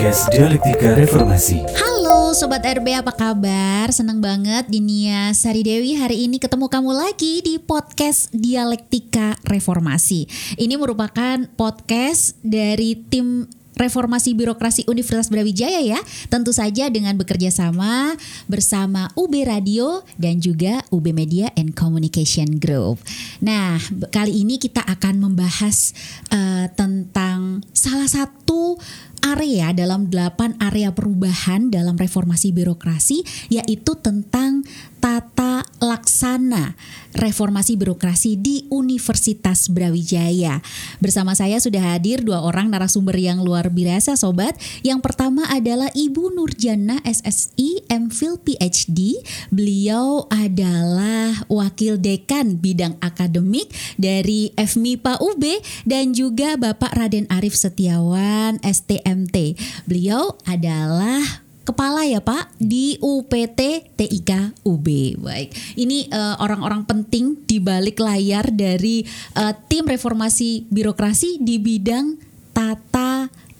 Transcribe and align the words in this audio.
Podcast 0.00 0.32
Dialektika 0.32 0.96
Reformasi. 0.96 1.60
Halo 1.76 2.32
Sobat 2.32 2.64
RB 2.64 2.88
apa 2.96 3.12
kabar? 3.12 3.92
Senang 3.92 4.16
banget 4.16 4.64
Dinia 4.64 5.28
Sari 5.36 5.60
Dewi 5.60 5.92
hari 5.92 6.24
ini 6.24 6.40
ketemu 6.40 6.72
kamu 6.72 6.88
lagi 6.96 7.44
di 7.44 7.60
podcast 7.60 8.32
Dialektika 8.32 9.36
Reformasi. 9.44 10.24
Ini 10.56 10.80
merupakan 10.80 11.44
podcast 11.52 12.32
dari 12.40 12.96
tim 12.96 13.44
Reformasi 13.78 14.34
Birokrasi 14.34 14.84
Universitas 14.90 15.30
Brawijaya 15.30 15.80
ya. 15.80 16.00
Tentu 16.28 16.50
saja 16.50 16.90
dengan 16.90 17.16
bekerja 17.16 17.48
sama 17.54 18.14
bersama 18.50 19.08
UB 19.14 19.32
Radio 19.46 20.02
dan 20.20 20.42
juga 20.42 20.82
UB 20.90 21.14
Media 21.14 21.48
and 21.54 21.72
Communication 21.74 22.58
Group. 22.58 23.00
Nah, 23.40 23.78
kali 24.10 24.42
ini 24.44 24.60
kita 24.60 24.82
akan 24.84 25.30
membahas 25.30 25.96
uh, 26.34 26.66
tentang 26.74 27.64
salah 27.72 28.10
satu 28.10 28.76
area 29.20 29.72
dalam 29.76 30.08
delapan 30.08 30.56
area 30.58 30.90
perubahan 30.96 31.68
dalam 31.68 31.94
reformasi 31.94 32.56
birokrasi 32.56 33.22
yaitu 33.52 33.96
tentang 34.00 34.64
tata 35.00 35.64
laksana 35.80 36.76
reformasi 37.16 37.74
birokrasi 37.74 38.38
di 38.38 38.68
Universitas 38.70 39.66
Brawijaya. 39.72 40.62
Bersama 41.02 41.34
saya 41.34 41.58
sudah 41.58 41.96
hadir 41.96 42.22
dua 42.22 42.44
orang 42.44 42.70
narasumber 42.70 43.16
yang 43.18 43.42
luar 43.42 43.72
biasa 43.72 44.14
sobat. 44.14 44.54
Yang 44.86 45.00
pertama 45.02 45.48
adalah 45.50 45.90
Ibu 45.90 46.36
Nurjana 46.36 47.02
SSI 47.02 47.90
MPhil 47.90 48.38
PhD. 48.44 49.18
Beliau 49.50 50.30
adalah 50.30 51.34
wakil 51.50 51.98
dekan 51.98 52.60
bidang 52.60 52.94
akademik 53.02 53.72
dari 53.98 54.54
FMIPA 54.54 55.18
UB 55.18 55.44
dan 55.88 56.14
juga 56.14 56.54
Bapak 56.54 56.94
Raden 56.94 57.26
Arif 57.32 57.56
Setiawan 57.58 58.62
STMT. 58.62 59.58
Beliau 59.88 60.38
adalah 60.46 61.49
kepala 61.70 62.02
ya 62.02 62.18
Pak 62.18 62.58
di 62.58 62.98
UPT 62.98 63.94
TIK 63.94 64.58
UB. 64.66 64.86
Baik, 65.22 65.54
ini 65.78 66.10
eh, 66.10 66.34
orang-orang 66.42 66.82
penting 66.82 67.46
di 67.46 67.62
balik 67.62 68.02
layar 68.02 68.46
dari 68.50 69.02
uh, 69.34 69.52
tim 69.66 69.86
reformasi 69.86 70.70
birokrasi 70.70 71.42
di 71.42 71.58
bidang 71.58 72.14
tata 72.50 73.09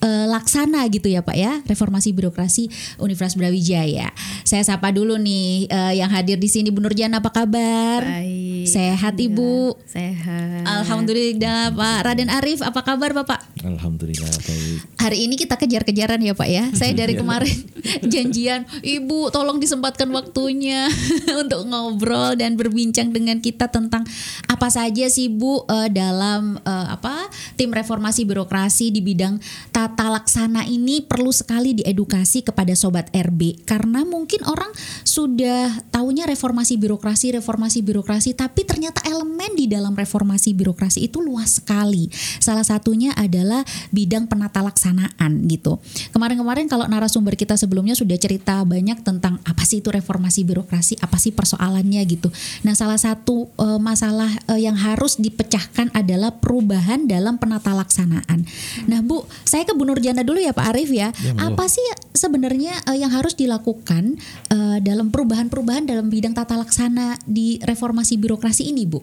uh, 0.02 0.26
laksana 0.28 0.84
gitu 0.92 1.08
ya 1.08 1.24
Pak 1.24 1.36
ya 1.36 1.60
reformasi 1.64 2.12
birokrasi 2.12 2.68
Universitas 3.00 3.38
Brawijaya. 3.38 4.12
Saya 4.44 4.62
sapa 4.64 4.90
dulu 4.90 5.16
nih 5.20 5.70
uh, 5.70 5.92
yang 5.94 6.10
hadir 6.10 6.36
di 6.40 6.48
sini 6.48 6.68
Bu 6.72 6.82
Nurjana 6.82 7.20
apa 7.22 7.30
kabar? 7.32 8.04
Baik. 8.04 8.66
Sehat 8.66 9.16
ya, 9.16 9.28
Ibu? 9.30 9.76
Sehat. 9.88 10.64
Alhamdulillah 10.66 11.72
Pak 11.72 11.98
Raden 12.04 12.30
Arif 12.32 12.60
apa 12.64 12.80
kabar 12.84 13.12
Bapak? 13.12 13.40
Alhamdulillah 13.60 14.28
baik. 14.28 14.78
Hari 15.00 15.18
ini 15.28 15.34
kita 15.36 15.56
kejar-kejaran 15.56 16.20
ya 16.20 16.32
Pak 16.36 16.48
ya. 16.48 16.64
Saya 16.80 16.92
dari 16.96 17.14
kemarin 17.16 17.52
janjian, 18.12 18.64
Ibu 18.80 19.32
tolong 19.32 19.60
disempatkan 19.60 20.08
waktunya 20.12 20.88
untuk 21.42 21.68
ngobrol 21.68 22.36
dan 22.36 22.56
berbincang 22.56 23.12
dengan 23.12 23.38
kita 23.40 23.68
tentang 23.68 24.04
apa 24.48 24.68
saja 24.68 25.06
sih 25.08 25.28
Bu 25.28 25.64
uh, 25.64 25.88
dalam 25.88 26.56
uh, 26.64 26.86
apa 26.90 27.28
tim 27.56 27.72
reformasi 27.72 28.24
birokrasi 28.24 28.92
di 28.92 29.00
bidang 29.04 29.40
tata 29.72 29.89
laksana 29.98 30.68
ini 30.68 31.02
perlu 31.02 31.32
sekali 31.34 31.74
diedukasi 31.74 32.46
kepada 32.46 32.76
sobat 32.78 33.10
RB 33.10 33.66
karena 33.66 34.06
mungkin 34.06 34.46
orang 34.46 34.70
sudah 35.02 35.82
tahunya 35.90 36.28
reformasi 36.28 36.78
birokrasi, 36.78 37.34
reformasi 37.34 37.80
birokrasi 37.82 38.36
tapi 38.36 38.62
ternyata 38.62 39.02
elemen 39.08 39.56
di 39.58 39.66
dalam 39.66 39.96
reformasi 39.96 40.52
birokrasi 40.54 41.08
itu 41.10 41.18
luas 41.18 41.58
sekali. 41.58 42.06
Salah 42.38 42.64
satunya 42.64 43.10
adalah 43.16 43.66
bidang 43.90 44.30
penata 44.30 44.62
laksanaan 44.62 45.46
gitu. 45.50 45.82
Kemarin-kemarin 46.14 46.70
kalau 46.70 46.86
narasumber 46.86 47.34
kita 47.34 47.58
sebelumnya 47.58 47.98
sudah 47.98 48.16
cerita 48.20 48.62
banyak 48.62 49.00
tentang 49.02 49.40
apa 49.42 49.62
sih 49.64 49.80
itu 49.80 49.88
reformasi 49.88 50.44
birokrasi, 50.44 51.00
apa 51.00 51.16
sih 51.16 51.32
persoalannya 51.32 52.02
gitu. 52.06 52.28
Nah, 52.62 52.76
salah 52.76 53.00
satu 53.00 53.48
uh, 53.56 53.80
masalah 53.80 54.30
uh, 54.46 54.60
yang 54.60 54.76
harus 54.76 55.16
dipecahkan 55.16 55.88
adalah 55.96 56.36
perubahan 56.36 57.08
dalam 57.08 57.40
penata 57.40 57.72
laksanaan. 57.72 58.44
Nah, 58.86 59.00
Bu, 59.00 59.24
saya 59.46 59.64
ke 59.64 59.74
Bu 59.80 59.88
Nurjana 59.88 60.20
dulu 60.20 60.44
ya 60.44 60.52
Pak 60.52 60.76
Arif 60.76 60.92
ya. 60.92 61.08
ya 61.16 61.32
apa 61.40 61.64
sih 61.64 61.80
sebenarnya 62.12 62.76
uh, 62.84 62.92
yang 62.92 63.08
harus 63.08 63.32
dilakukan 63.32 64.20
uh, 64.52 64.76
dalam 64.84 65.08
perubahan-perubahan 65.08 65.88
dalam 65.88 66.12
bidang 66.12 66.36
tata 66.36 66.60
laksana 66.60 67.16
di 67.24 67.56
reformasi 67.64 68.20
birokrasi 68.20 68.68
ini, 68.68 68.84
Bu? 68.84 69.00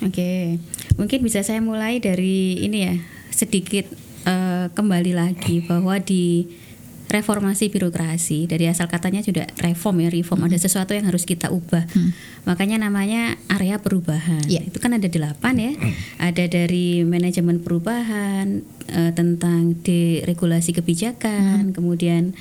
Oke, 0.00 0.56
mungkin 0.96 1.20
bisa 1.20 1.44
saya 1.44 1.60
mulai 1.60 2.00
dari 2.00 2.64
ini 2.64 2.78
ya 2.88 2.96
sedikit 3.28 3.84
uh, 4.24 4.72
kembali 4.72 5.12
lagi 5.12 5.60
bahwa 5.60 6.00
di 6.00 6.48
reformasi 7.12 7.68
birokrasi 7.68 8.48
dari 8.48 8.64
asal 8.66 8.88
katanya 8.88 9.20
sudah 9.20 9.44
reform 9.60 10.00
ya 10.00 10.08
reform 10.08 10.42
hmm. 10.42 10.48
ada 10.48 10.58
sesuatu 10.58 10.96
yang 10.96 11.04
harus 11.04 11.28
kita 11.28 11.52
ubah 11.52 11.84
hmm. 11.84 12.10
makanya 12.48 12.80
namanya 12.80 13.36
area 13.52 13.76
perubahan 13.76 14.42
yeah. 14.48 14.64
itu 14.64 14.80
kan 14.80 14.96
ada 14.96 15.06
delapan 15.06 15.54
ya 15.60 15.72
hmm. 15.76 15.92
ada 16.24 16.44
dari 16.48 17.04
manajemen 17.04 17.60
perubahan 17.60 18.64
uh, 18.88 19.12
tentang 19.12 19.76
deregulasi 19.84 20.72
kebijakan 20.72 21.70
hmm. 21.70 21.74
kemudian 21.76 22.32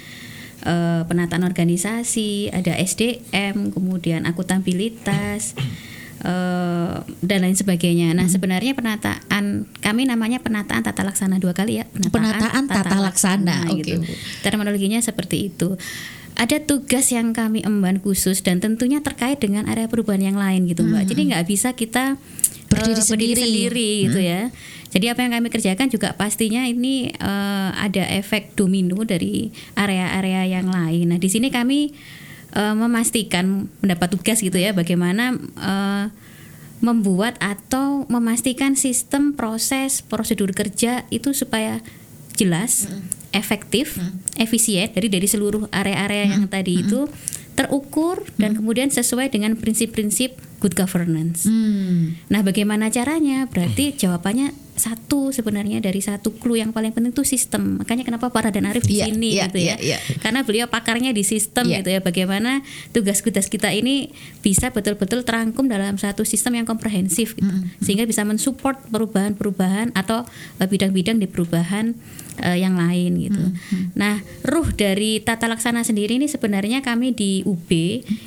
uh, 0.63 1.03
penataan 1.05 1.43
organisasi 1.43 2.55
ada 2.55 2.79
SDM 2.79 3.75
kemudian 3.75 4.23
akuntabilitas 4.23 5.53
Uh, 6.21 7.01
dan 7.25 7.41
lain 7.41 7.57
sebagainya. 7.57 8.13
Nah, 8.13 8.29
hmm. 8.29 8.33
sebenarnya 8.37 8.77
penataan 8.77 9.65
kami 9.81 10.05
namanya 10.05 10.37
penataan 10.37 10.85
tata 10.85 11.01
laksana 11.01 11.41
dua 11.41 11.57
kali 11.57 11.81
ya. 11.81 11.89
Penataan, 11.89 12.13
penataan 12.13 12.63
tata, 12.69 12.77
tata 12.85 12.97
laksana, 13.01 13.55
laksana 13.65 13.77
gitu. 13.81 14.05
Terminologinya 14.45 15.01
seperti 15.01 15.49
itu. 15.49 15.81
Ada 16.37 16.61
tugas 16.61 17.09
yang 17.09 17.33
kami 17.33 17.65
emban 17.65 17.97
khusus 18.05 18.45
dan 18.45 18.61
tentunya 18.61 19.01
terkait 19.01 19.41
dengan 19.41 19.65
area 19.65 19.89
perubahan 19.89 20.21
yang 20.21 20.37
lain 20.37 20.69
gitu, 20.69 20.85
Mbak. 20.85 21.01
Hmm. 21.01 21.09
Jadi 21.09 21.21
nggak 21.33 21.45
bisa 21.49 21.73
kita 21.73 22.21
berdiri 22.69 23.01
uh, 23.01 23.07
sendiri, 23.09 23.41
sendiri 23.41 23.91
gitu 24.05 24.19
hmm. 24.21 24.29
ya. 24.29 24.41
Jadi 24.93 25.05
apa 25.09 25.25
yang 25.25 25.33
kami 25.41 25.49
kerjakan 25.49 25.89
juga 25.89 26.13
pastinya 26.13 26.69
ini 26.69 27.09
uh, 27.17 27.73
ada 27.81 28.05
efek 28.13 28.53
domino 28.53 29.01
dari 29.01 29.49
area-area 29.73 30.61
yang 30.61 30.69
lain. 30.69 31.15
Nah, 31.15 31.17
di 31.17 31.33
sini 31.33 31.49
kami 31.49 31.97
uh, 32.55 32.75
memastikan 32.75 33.67
mendapat 33.79 34.07
tugas 34.11 34.39
gitu 34.39 34.55
ya 34.55 34.71
bagaimana 34.75 35.35
uh, 35.59 36.05
membuat 36.81 37.37
atau 37.37 38.09
memastikan 38.09 38.73
sistem 38.73 39.37
proses 39.37 40.01
prosedur 40.01 40.49
kerja 40.51 41.05
itu 41.13 41.31
supaya 41.31 41.79
jelas, 42.33 42.89
mm. 42.89 43.37
efektif, 43.37 44.01
mm. 44.01 44.41
efisien 44.41 44.89
dari 44.89 45.07
dari 45.07 45.29
seluruh 45.29 45.69
area-area 45.69 46.25
mm. 46.25 46.31
yang 46.33 46.45
tadi 46.49 46.81
mm. 46.81 46.83
itu 46.89 46.99
terukur 47.53 48.25
dan 48.41 48.57
kemudian 48.57 48.89
sesuai 48.89 49.29
dengan 49.29 49.53
prinsip-prinsip 49.53 50.33
good 50.57 50.73
governance. 50.73 51.45
Mm. 51.45 52.17
Nah, 52.33 52.41
bagaimana 52.41 52.89
caranya? 52.89 53.45
Berarti 53.45 53.93
jawabannya 54.01 54.53
satu 54.81 55.29
sebenarnya 55.29 55.77
dari 55.77 56.01
satu 56.01 56.33
clue 56.33 56.57
yang 56.57 56.73
paling 56.73 56.89
penting 56.89 57.13
itu 57.13 57.21
sistem. 57.21 57.77
Makanya 57.77 58.01
kenapa 58.01 58.33
para 58.33 58.49
dan 58.49 58.65
Arif 58.65 58.89
di 58.89 58.97
yeah, 58.97 59.07
sini 59.07 59.29
yeah, 59.37 59.45
gitu 59.45 59.59
ya. 59.61 59.67
Yeah, 59.77 60.01
yeah. 60.01 60.17
Karena 60.17 60.41
beliau 60.41 60.65
pakarnya 60.65 61.13
di 61.13 61.21
sistem 61.21 61.69
yeah. 61.69 61.85
gitu 61.85 61.93
ya. 61.93 61.99
Bagaimana 62.01 62.65
tugas-tugas 62.89 63.45
kita 63.45 63.69
ini 63.69 64.09
bisa 64.41 64.73
betul-betul 64.73 65.21
terangkum 65.21 65.69
dalam 65.69 66.01
satu 66.01 66.25
sistem 66.25 66.57
yang 66.57 66.65
komprehensif 66.65 67.37
gitu. 67.37 67.45
Mm 67.45 67.69
-hmm. 67.69 67.85
Sehingga 67.85 68.09
bisa 68.09 68.25
mensupport 68.25 68.81
perubahan-perubahan 68.89 69.93
atau 69.93 70.25
eh, 70.57 70.65
bidang-bidang 70.65 71.21
di 71.21 71.29
perubahan 71.29 71.93
uh, 72.41 72.57
yang 72.57 72.73
lain 72.73 73.21
gitu. 73.21 73.43
Mm 73.45 73.53
-hmm. 73.53 73.83
Nah, 73.93 74.25
ruh 74.41 74.73
dari 74.73 75.21
tata 75.21 75.45
laksana 75.45 75.85
sendiri 75.85 76.17
ini 76.17 76.25
sebenarnya 76.25 76.81
kami 76.81 77.13
di 77.13 77.45
UB 77.45 77.69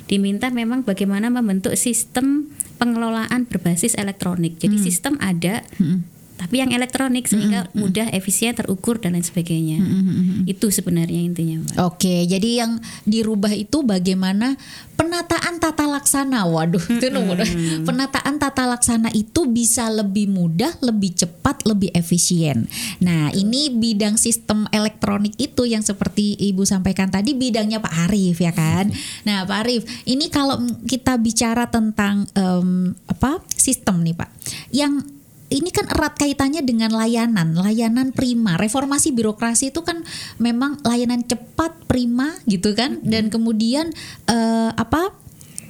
diminta 0.07 0.47
memang 0.47 0.87
bagaimana 0.87 1.27
membentuk 1.27 1.75
sistem 1.75 2.47
pengelolaan 2.79 3.47
berbasis 3.47 3.95
elektronik. 3.95 4.59
Jadi 4.59 4.77
mm. 4.79 4.83
sistem 4.83 5.13
ada, 5.19 5.63
mm 5.79 6.14
tapi 6.35 6.59
yang 6.59 6.75
elektronik 6.75 7.31
sehingga 7.31 7.65
mm 7.65 7.69
-hmm. 7.71 7.79
mudah, 7.79 8.07
efisien, 8.11 8.51
terukur 8.51 8.99
dan 8.99 9.15
lain 9.15 9.23
sebagainya. 9.23 9.79
Mm 9.79 10.01
-hmm. 10.03 10.39
Itu 10.51 10.67
sebenarnya 10.67 11.23
intinya, 11.23 11.63
Mbak. 11.63 11.75
Oke, 11.87 12.27
jadi 12.27 12.49
yang 12.63 12.83
dirubah 13.07 13.55
itu 13.55 13.87
bagaimana 13.87 14.59
penataan 14.99 15.63
tata 15.63 15.87
laksana. 15.87 16.43
Waduh, 16.43 16.83
itu 16.99 17.07
mm 17.07 17.39
-hmm. 17.39 17.83
penataan 17.87 18.35
tata 18.35 18.67
laksana 18.67 19.15
itu 19.15 19.47
bisa 19.47 19.87
lebih 19.87 20.27
mudah, 20.27 20.75
lebih 20.83 21.15
cepat, 21.15 21.63
lebih 21.63 21.95
efisien. 21.95 22.67
Nah, 22.99 23.31
ini 23.31 23.71
bidang 23.71 24.19
sistem 24.19 24.67
elektronik 24.75 25.39
itu 25.39 25.63
yang 25.63 25.87
seperti 25.87 26.35
Ibu 26.35 26.67
sampaikan 26.67 27.07
tadi 27.07 27.31
bidangnya 27.31 27.79
Pak 27.79 28.11
Arif 28.11 28.43
ya 28.43 28.51
kan. 28.51 28.91
Nah, 29.23 29.47
Pak 29.47 29.57
Arif, 29.63 29.87
ini 30.03 30.27
kalau 30.27 30.59
kita 30.83 31.15
bicara 31.15 31.71
tentang 31.71 32.27
um, 32.35 32.91
apa? 33.07 33.39
sistem 33.55 34.05
nih, 34.05 34.13
Pak. 34.13 34.29
Yang 34.69 35.14
ini 35.49 35.69
kan 35.69 35.85
erat 35.85 36.17
kaitannya 36.17 36.65
dengan 36.65 36.89
layanan, 36.89 37.53
layanan 37.53 38.09
prima. 38.11 38.57
Reformasi 38.57 39.13
birokrasi 39.13 39.69
itu 39.69 39.85
kan 39.85 40.01
memang 40.41 40.81
layanan 40.81 41.21
cepat, 41.21 41.85
prima 41.85 42.33
gitu 42.49 42.73
kan, 42.73 42.97
dan 43.05 43.29
kemudian 43.29 43.93
uh, 44.25 44.73
apa 44.73 45.13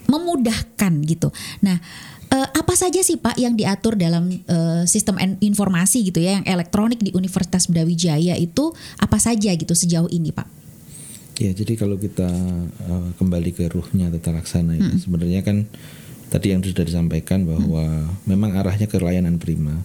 memudahkan 0.05 0.93
gitu. 1.03 1.33
Nah, 1.65 1.81
Eh, 2.35 2.47
apa 2.57 2.73
saja 2.73 2.99
sih 2.99 3.21
Pak 3.21 3.37
yang 3.37 3.53
diatur 3.53 3.93
dalam 3.93 4.27
eh, 4.27 4.83
sistem 4.89 5.15
informasi 5.39 6.09
gitu 6.09 6.17
ya 6.17 6.41
yang 6.41 6.45
elektronik 6.49 6.97
di 6.97 7.13
Universitas 7.13 7.69
Brawijaya 7.69 8.33
itu 8.35 8.73
apa 8.97 9.21
saja 9.21 9.53
gitu 9.53 9.71
sejauh 9.71 10.09
ini 10.09 10.33
Pak? 10.33 10.47
Ya, 11.35 11.51
jadi 11.51 11.75
kalau 11.75 11.99
kita 11.99 12.31
uh, 12.87 13.11
kembali 13.19 13.51
ke 13.51 13.67
ruhnya 13.67 14.07
tata 14.07 14.39
laksana 14.39 14.71
ini 14.71 15.03
sebenarnya 15.03 15.43
kan 15.43 15.67
tadi 16.29 16.51
yang 16.51 16.61
sudah 16.61 16.83
disampaikan 16.83 17.45
bahwa 17.45 18.09
memang 18.25 18.55
arahnya 18.57 18.89
ke 18.89 18.97
layanan 18.97 19.37
prima. 19.37 19.77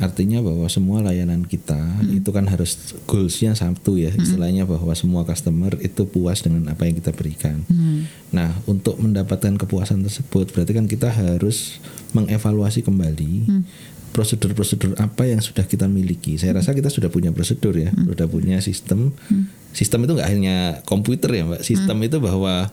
Artinya 0.00 0.40
bahwa 0.40 0.64
semua 0.72 1.04
layanan 1.04 1.44
kita 1.44 1.76
itu 2.08 2.32
kan 2.32 2.48
harus 2.48 2.96
goalsnya 3.04 3.52
satu 3.52 4.00
ya, 4.00 4.08
istilahnya 4.16 4.64
bahwa 4.64 4.96
semua 4.96 5.28
customer 5.28 5.76
itu 5.84 6.08
puas 6.08 6.40
dengan 6.40 6.72
apa 6.72 6.88
yang 6.88 6.96
kita 6.96 7.12
berikan. 7.12 7.60
Nah, 8.32 8.56
untuk 8.64 8.96
mendapatkan 8.96 9.60
kepuasan 9.60 10.00
tersebut 10.00 10.56
berarti 10.56 10.72
kan 10.72 10.88
kita 10.88 11.12
harus 11.12 11.84
mengevaluasi 12.16 12.80
kembali 12.80 13.60
prosedur-prosedur 14.10 14.98
apa 14.98 15.22
yang 15.28 15.38
sudah 15.38 15.62
kita 15.68 15.86
miliki. 15.86 16.34
Saya 16.34 16.58
rasa 16.58 16.74
kita 16.74 16.90
sudah 16.90 17.12
punya 17.12 17.30
prosedur 17.30 17.76
ya, 17.76 17.92
sudah 17.92 18.26
punya 18.26 18.58
sistem. 18.64 19.12
Sistem 19.70 20.08
itu 20.08 20.16
nggak 20.18 20.30
hanya 20.32 20.56
komputer 20.88 21.30
ya, 21.30 21.44
Mbak. 21.46 21.62
Sistem 21.62 22.00
itu 22.02 22.18
bahwa 22.18 22.72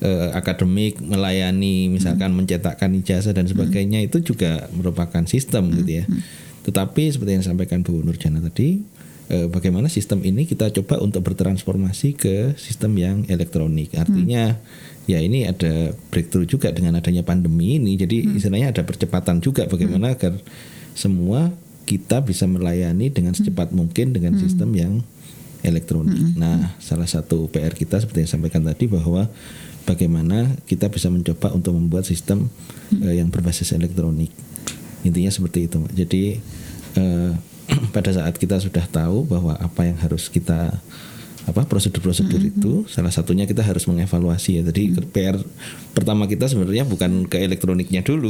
eh, 0.00 0.30
akademik 0.34 1.02
melayani, 1.02 1.90
misalkan 1.90 2.34
mencetakkan 2.34 2.94
ijazah 2.94 3.34
dan 3.34 3.46
sebagainya 3.50 4.02
itu 4.02 4.22
juga 4.22 4.70
merupakan 4.74 5.22
sistem 5.26 5.70
gitu 5.74 6.02
ya. 6.02 6.04
Tetapi 6.66 7.02
seperti 7.08 7.30
yang 7.38 7.42
disampaikan 7.42 7.80
Bu 7.80 8.04
Nurjana 8.04 8.44
tadi, 8.44 8.82
eh, 9.32 9.46
bagaimana 9.48 9.88
sistem 9.88 10.20
ini 10.22 10.44
kita 10.44 10.70
coba 10.80 11.00
untuk 11.00 11.24
bertransformasi 11.24 12.14
ke 12.14 12.34
sistem 12.60 12.92
yang 12.98 13.16
elektronik. 13.26 13.96
Artinya 13.96 14.56
ya 15.08 15.18
ini 15.24 15.48
ada 15.48 15.96
breakthrough 16.12 16.44
juga 16.44 16.68
dengan 16.70 17.00
adanya 17.00 17.24
pandemi 17.24 17.80
ini. 17.80 17.96
Jadi 17.96 18.36
istilahnya 18.36 18.76
ada 18.76 18.84
percepatan 18.84 19.40
juga 19.40 19.64
bagaimana 19.64 20.12
agar 20.12 20.36
semua 20.92 21.48
kita 21.88 22.20
bisa 22.20 22.44
melayani 22.44 23.08
dengan 23.08 23.32
secepat 23.32 23.72
mungkin 23.72 24.12
dengan 24.12 24.36
sistem 24.36 24.76
yang 24.76 25.00
elektronik. 25.64 26.36
Nah, 26.36 26.76
salah 26.78 27.08
satu 27.08 27.48
PR 27.48 27.72
kita 27.72 27.98
seperti 27.98 28.28
yang 28.28 28.30
sampaikan 28.38 28.62
tadi 28.62 28.84
bahwa 28.86 29.26
bagaimana 29.88 30.52
kita 30.68 30.92
bisa 30.92 31.08
mencoba 31.08 31.56
untuk 31.56 31.72
membuat 31.72 32.04
sistem 32.04 32.52
eh, 33.00 33.16
yang 33.16 33.32
berbasis 33.32 33.72
elektronik. 33.72 34.28
Intinya 35.08 35.32
seperti 35.32 35.64
itu. 35.64 35.80
Jadi 35.96 36.22
eh, 37.00 37.32
pada 37.96 38.12
saat 38.12 38.36
kita 38.36 38.60
sudah 38.60 38.84
tahu 38.84 39.24
bahwa 39.24 39.56
apa 39.56 39.88
yang 39.88 39.96
harus 39.96 40.28
kita 40.28 40.76
apa 41.48 41.64
prosedur-prosedur 41.64 42.44
itu 42.44 42.84
salah 42.92 43.08
satunya 43.08 43.48
kita 43.48 43.64
harus 43.64 43.88
mengevaluasi 43.88 44.60
ya. 44.60 44.62
Jadi 44.68 44.92
PR 45.08 45.40
pertama 45.96 46.28
kita 46.28 46.44
sebenarnya 46.44 46.84
bukan 46.84 47.24
ke 47.24 47.40
elektroniknya 47.40 48.04
dulu, 48.04 48.28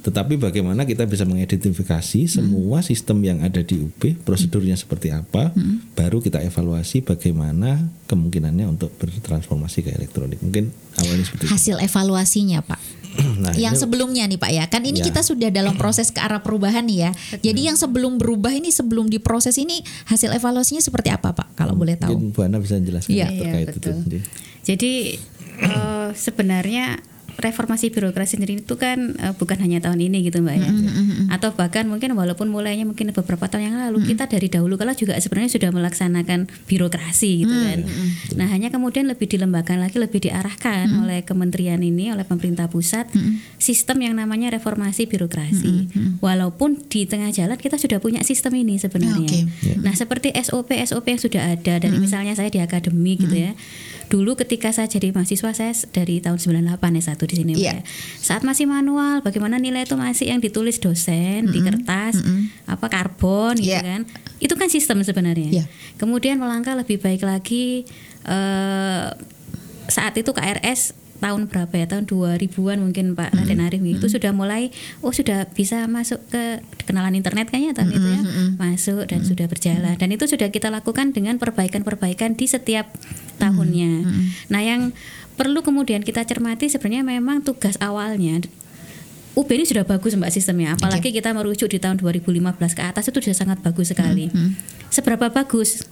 tetapi 0.00 0.40
bagaimana 0.40 0.88
kita 0.88 1.04
bisa 1.04 1.28
mengidentifikasi 1.28 2.24
semua 2.26 2.80
sistem 2.80 3.20
yang 3.20 3.44
ada 3.44 3.60
di 3.60 3.76
UB 3.76 4.24
prosedurnya 4.24 4.74
seperti 4.80 5.12
apa, 5.12 5.52
baru 5.92 6.24
kita 6.24 6.40
evaluasi 6.40 7.04
bagaimana 7.04 7.84
kemungkinannya 8.08 8.64
untuk 8.64 8.90
bertransformasi 8.96 9.84
ke 9.84 9.90
elektronik. 9.92 10.40
Mungkin 10.40 10.72
awalnya 10.98 11.24
seperti 11.28 11.44
itu. 11.44 11.52
Hasil 11.52 11.76
evaluasinya 11.84 12.64
Pak. 12.64 12.80
Nah, 13.38 13.54
yang 13.54 13.74
ini- 13.74 13.80
sebelumnya 13.80 14.24
nih 14.24 14.36
Pak 14.36 14.50
ya. 14.50 14.64
Kan 14.66 14.82
ini 14.82 14.98
Ya. 14.98 15.06
kita 15.06 15.20
sudah 15.20 15.48
dalam 15.48 15.74
proses 15.80 16.08
ke 16.08 16.18
arah 16.18 16.38
perubahan 16.38 16.82
nih 16.82 16.98
ya. 17.04 17.10
Jadi 17.40 17.60
yang 17.64 17.74
sebelum 17.74 18.16
berubah 18.16 18.50
ini 18.50 18.70
sebelum 18.70 19.06
diproses 19.06 19.54
ini 19.56 19.78
hasil 20.06 20.30
evaluasinya 20.32 20.78
seperti 20.78 21.10
apa 21.10 21.30
Pak 21.32 21.54
kalau 21.54 21.74
boleh 21.74 21.94
tahu? 21.94 22.14
Mungkin 22.14 22.30
Bu 22.30 22.40
Ana 22.42 22.58
bisa 22.58 22.76
menjelaskan 22.76 23.10
Iya. 23.10 23.26
terkait 23.28 23.46
Iya, 23.58 23.62
itu. 23.64 23.78
betul. 23.78 23.94
Jadi, 24.00 24.18
Jadi 24.60 24.92
eh, 25.58 26.08
sebenarnya 26.12 27.00
reformasi 27.38 27.94
birokrasi 27.94 28.34
sendiri 28.34 28.60
itu 28.60 28.74
kan 28.74 29.14
eh, 29.14 29.32
bukan 29.38 29.62
hanya 29.62 29.78
tahun 29.78 30.02
ini 30.02 30.26
gitu 30.26 30.42
mbak 30.42 30.58
ya, 30.58 30.70
atau 31.38 31.54
bahkan 31.54 31.86
mungkin 31.86 32.18
walaupun 32.18 32.50
mulainya 32.50 32.82
mungkin 32.82 33.14
beberapa 33.14 33.46
tahun 33.46 33.70
yang 33.70 33.76
lalu 33.78 34.10
kita 34.10 34.26
dari 34.26 34.50
dahulu 34.50 34.74
kala 34.74 34.98
juga 34.98 35.14
sebenarnya 35.16 35.54
sudah 35.54 35.70
melaksanakan 35.70 36.50
birokrasi 36.66 37.46
gitu 37.46 37.54
kan. 37.54 37.78
Nah 38.34 38.46
hanya 38.50 38.74
kemudian 38.74 39.06
lebih 39.06 39.30
dilembagakan 39.30 39.78
lagi, 39.86 40.02
lebih 40.02 40.26
diarahkan 40.26 40.90
oleh 40.98 41.22
kementerian 41.22 41.78
ini, 41.78 42.10
oleh 42.10 42.26
pemerintah 42.26 42.66
pusat 42.66 43.06
sistem 43.62 44.02
yang 44.02 44.14
namanya 44.18 44.50
reformasi 44.50 45.06
birokrasi. 45.06 45.88
Walaupun 46.18 46.90
di 46.90 47.06
tengah 47.06 47.30
jalan 47.30 47.54
kita 47.54 47.78
sudah 47.78 48.02
punya 48.02 48.26
sistem 48.26 48.58
ini 48.58 48.82
sebenarnya. 48.82 49.30
Oke. 49.30 49.78
Nah, 49.78 49.94
seperti 49.94 50.34
SOP 50.42 50.74
SOP 50.74 51.06
yang 51.06 51.20
sudah 51.22 51.42
ada 51.54 51.74
dari 51.78 51.96
misalnya 52.02 52.34
saya 52.34 52.50
di 52.50 52.58
akademi 52.58 53.14
gitu 53.14 53.34
ya. 53.34 53.54
Dulu 54.08 54.34
ketika 54.34 54.72
saya 54.72 54.88
jadi 54.88 55.12
mahasiswa 55.12 55.52
saya 55.52 55.72
dari 55.92 56.18
tahun 56.18 56.40
98 56.40 56.80
S1 56.98 57.20
di 57.28 57.34
sini 57.36 57.52
Iya. 57.54 57.76
ya. 57.76 57.80
Saat 58.18 58.40
masih 58.40 58.64
manual 58.64 59.20
bagaimana 59.20 59.60
nilai 59.60 59.84
itu 59.84 59.94
masih 59.94 60.32
yang 60.32 60.40
ditulis 60.40 60.80
dosen 60.80 61.44
di 61.46 61.60
kertas 61.60 62.24
apa 62.64 62.86
karbon 62.88 63.56
gitu 63.56 63.68
Iya. 63.68 63.84
kan. 63.84 64.00
Itu 64.40 64.56
kan 64.56 64.68
sistem 64.68 65.04
sebenarnya. 65.04 65.50
Iya. 65.52 65.64
Kemudian 65.96 66.40
melangkah 66.40 66.72
lebih 66.72 66.96
baik 66.98 67.20
lagi 67.20 67.84
eh 68.24 69.06
saat 69.88 70.12
itu 70.14 70.30
KRS 70.30 70.92
tahun 71.18 71.50
berapa 71.50 71.70
ya? 71.74 71.86
Tahun 71.90 72.04
2000-an 72.06 72.78
mungkin 72.78 73.18
Pak 73.18 73.34
Raden 73.34 73.60
Arif 73.62 73.82
itu 73.82 74.06
sudah 74.06 74.30
mulai 74.30 74.70
oh 75.02 75.10
sudah 75.10 75.50
bisa 75.50 75.84
masuk 75.90 76.22
ke 76.30 76.62
kenalan 76.86 77.18
internet 77.18 77.50
kayaknya 77.50 77.74
tahun 77.74 77.90
itu 77.94 78.08
ya? 78.08 78.20
masuk 78.56 79.02
dan 79.10 79.20
sudah 79.26 79.46
berjalan. 79.50 79.94
Dan 79.98 80.08
itu 80.14 80.24
sudah 80.30 80.48
kita 80.48 80.70
lakukan 80.70 81.10
dengan 81.10 81.36
perbaikan-perbaikan 81.42 82.38
di 82.38 82.46
setiap 82.46 82.88
tahunnya. 83.42 84.06
Nah, 84.50 84.62
yang 84.62 84.90
perlu 85.38 85.62
kemudian 85.62 86.02
kita 86.02 86.26
cermati 86.26 86.66
sebenarnya 86.66 87.06
memang 87.06 87.42
tugas 87.46 87.78
awalnya. 87.78 88.42
UB 89.38 89.46
ini 89.54 89.62
sudah 89.62 89.86
bagus 89.86 90.18
Mbak 90.18 90.34
sistemnya. 90.34 90.74
Apalagi 90.74 91.14
kita 91.14 91.30
merujuk 91.30 91.70
di 91.70 91.78
tahun 91.78 92.02
2015 92.02 92.58
ke 92.74 92.82
atas 92.82 93.06
itu 93.06 93.22
sudah 93.22 93.38
sangat 93.38 93.62
bagus 93.62 93.94
sekali. 93.94 94.26
Seberapa 94.90 95.30
bagus? 95.30 95.86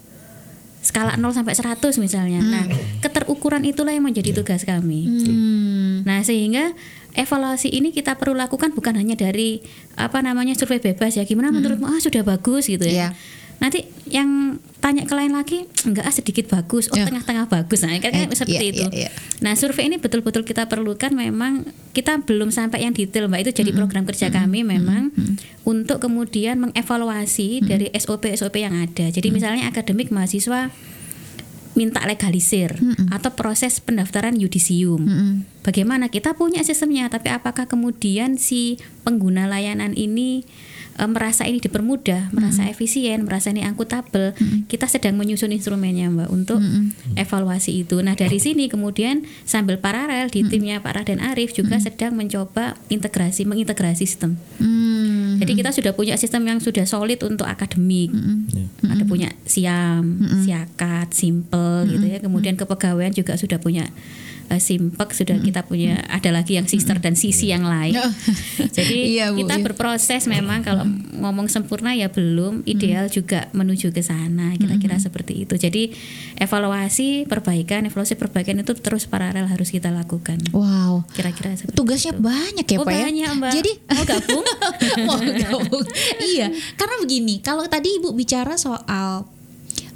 Skala 0.86 1.18
0 1.18 1.34
sampai 1.34 1.58
100 1.58 1.98
misalnya. 1.98 2.38
Nah, 2.38 2.64
keterukuran 3.02 3.66
itulah 3.66 3.90
yang 3.90 4.06
menjadi 4.06 4.30
tugas 4.30 4.62
kami. 4.62 5.10
Hmm. 5.10 6.06
Nah, 6.06 6.22
sehingga 6.22 6.70
evaluasi 7.18 7.74
ini 7.74 7.90
kita 7.90 8.14
perlu 8.14 8.38
lakukan 8.38 8.70
bukan 8.70 8.94
hanya 8.94 9.18
dari 9.18 9.66
apa 9.98 10.22
namanya 10.22 10.54
survei 10.54 10.78
bebas 10.78 11.18
ya. 11.18 11.26
Gimana 11.26 11.50
menurutmu? 11.50 11.90
Ah, 11.90 11.98
sudah 11.98 12.22
bagus 12.22 12.70
gitu 12.70 12.86
ya. 12.86 13.10
Nanti 13.56 13.88
yang 14.06 14.60
tanya 14.78 15.08
ke 15.08 15.14
lain 15.16 15.32
lagi, 15.32 15.64
enggak 15.82 16.04
ah 16.06 16.14
sedikit 16.14 16.46
bagus, 16.46 16.92
oh 16.92 16.96
Ya. 16.96 17.08
tengah-tengah 17.08 17.48
bagus. 17.48 17.82
Nah, 17.82 17.96
kan 17.98 18.12
Eh, 18.12 18.28
seperti 18.30 18.66
iya, 18.68 18.70
itu. 18.70 18.86
iya, 18.92 19.08
iya. 19.08 19.10
Nah, 19.40 19.56
survei 19.56 19.88
ini 19.88 19.96
betul-betul 19.96 20.44
kita 20.44 20.68
perlukan 20.68 21.10
memang 21.10 21.64
kita 21.90 22.22
belum 22.22 22.52
sampai 22.52 22.84
yang 22.84 22.92
detail, 22.92 23.26
Mbak. 23.26 23.48
Itu 23.48 23.52
jadi 23.64 23.70
program 23.72 24.04
kerja 24.04 24.28
kami 24.28 24.62
memang 24.62 25.10
untuk 25.64 25.98
kemudian 25.98 26.60
mengevaluasi 26.60 27.64
dari 27.64 27.88
SOP-SOP 27.90 28.54
yang 28.56 28.76
ada. 28.76 29.08
Jadi 29.08 29.28
misalnya 29.32 29.66
akademik 29.66 30.12
mahasiswa 30.12 30.70
minta 31.76 32.00
legalisir 32.08 32.72
atau 33.12 33.36
proses 33.36 33.84
pendaftaran 33.84 34.32
yudisium. 34.32 35.04
Bagaimana 35.60 36.08
kita 36.08 36.32
punya 36.32 36.64
sistemnya, 36.64 37.08
tapi 37.08 37.28
apakah 37.28 37.68
kemudian 37.68 38.40
si 38.40 38.80
pengguna 39.04 39.44
layanan 39.44 39.92
ini 39.92 40.46
e, 40.96 41.04
merasa 41.04 41.44
ini 41.44 41.60
dipermudah, 41.60 42.32
merasa 42.32 42.64
efisien, 42.66 43.28
merasa 43.28 43.52
ini 43.52 43.62
angkutabel? 43.62 44.32
Kita 44.66 44.88
sedang 44.88 45.20
menyusun 45.20 45.52
instrumennya, 45.52 46.08
Mbak, 46.08 46.28
untuk 46.32 46.60
evaluasi 47.14 47.84
itu. 47.84 48.00
Nah, 48.00 48.16
dari 48.16 48.40
sini 48.40 48.72
kemudian 48.72 49.28
sambil 49.44 49.76
paralel 49.76 50.32
di 50.32 50.42
timnya 50.48 50.80
Pak 50.80 51.04
Raden 51.04 51.20
Arif 51.20 51.52
juga 51.52 51.76
sedang 51.78 52.16
mencoba 52.16 52.74
integrasi, 52.88 53.44
mengintegrasi 53.44 54.06
sistem. 54.06 54.38
Hmm. 54.62 55.42
Jadi 55.42 55.52
kita 55.58 55.74
sudah 55.74 55.92
punya 55.92 56.14
sistem 56.14 56.46
yang 56.46 56.62
sudah 56.62 56.86
solid 56.86 57.20
untuk 57.26 57.44
akademik. 57.44 58.14
Ya. 58.54 58.64
Ada 58.86 59.04
punya 59.04 59.28
siam, 59.44 60.22
siakat, 60.46 61.10
simple 61.12 61.90
gitu 61.90 62.06
ya. 62.06 62.18
Kemudian 62.22 62.54
kepegawaian 62.54 63.12
juga 63.12 63.34
sudah 63.34 63.58
punya 63.58 63.90
eh, 64.48 64.58
simpek, 64.58 65.10
sudah 65.10 65.36
kita 65.36 65.62
punya 65.62 66.02
ada 66.06 66.30
lagi 66.30 66.54
yang 66.54 66.64
sister 66.64 66.96
dan 66.96 67.14
sisi 67.14 67.48
yang 67.48 67.62
lain. 67.62 67.94
Jadi 68.76 68.98
Iya, 69.16 69.30
Bu, 69.30 69.42
kita 69.42 69.56
iya. 69.56 69.64
berproses 69.64 70.26
memang 70.26 70.60
kalau 70.60 70.84
ngomong 71.14 71.46
sempurna 71.46 71.92
ya 71.92 72.06
belum, 72.06 72.62
ideal 72.64 73.06
juga 73.08 73.48
menuju 73.50 73.90
ke 73.90 74.00
sana. 74.00 74.52
Kira-kira 74.54 74.96
seperti 74.96 75.42
itu. 75.42 75.54
Jadi 75.54 75.92
evaluasi, 76.36 77.24
perbaikan, 77.24 77.84
evaluasi 77.84 78.14
perbaikan 78.14 78.58
itu 78.58 78.72
terus 78.74 79.04
paralel 79.04 79.46
harus 79.46 79.68
kita 79.68 79.88
lakukan. 79.88 80.38
Wow. 80.50 81.02
Kira-kira 81.10 81.54
seperti 81.54 81.74
Tugasnya 81.74 82.12
itu. 82.12 82.22
banyak 82.22 82.66
ya 82.66 82.76
Oh, 82.76 82.84
Pak 82.84 82.92
ya. 82.92 83.04
banyak, 83.04 83.30
Mbak. 83.36 83.52
Jadi 83.52 83.72
Mau 83.96 84.04
gabung? 84.04 84.44
Mau 85.06 85.18
gabung. 85.18 85.84
iya, 86.20 86.46
karena 86.74 86.94
begini, 86.98 87.40
kalau 87.40 87.64
tadi 87.66 87.88
Ibu 87.96 88.12
bicara 88.12 88.54
soal 88.54 89.24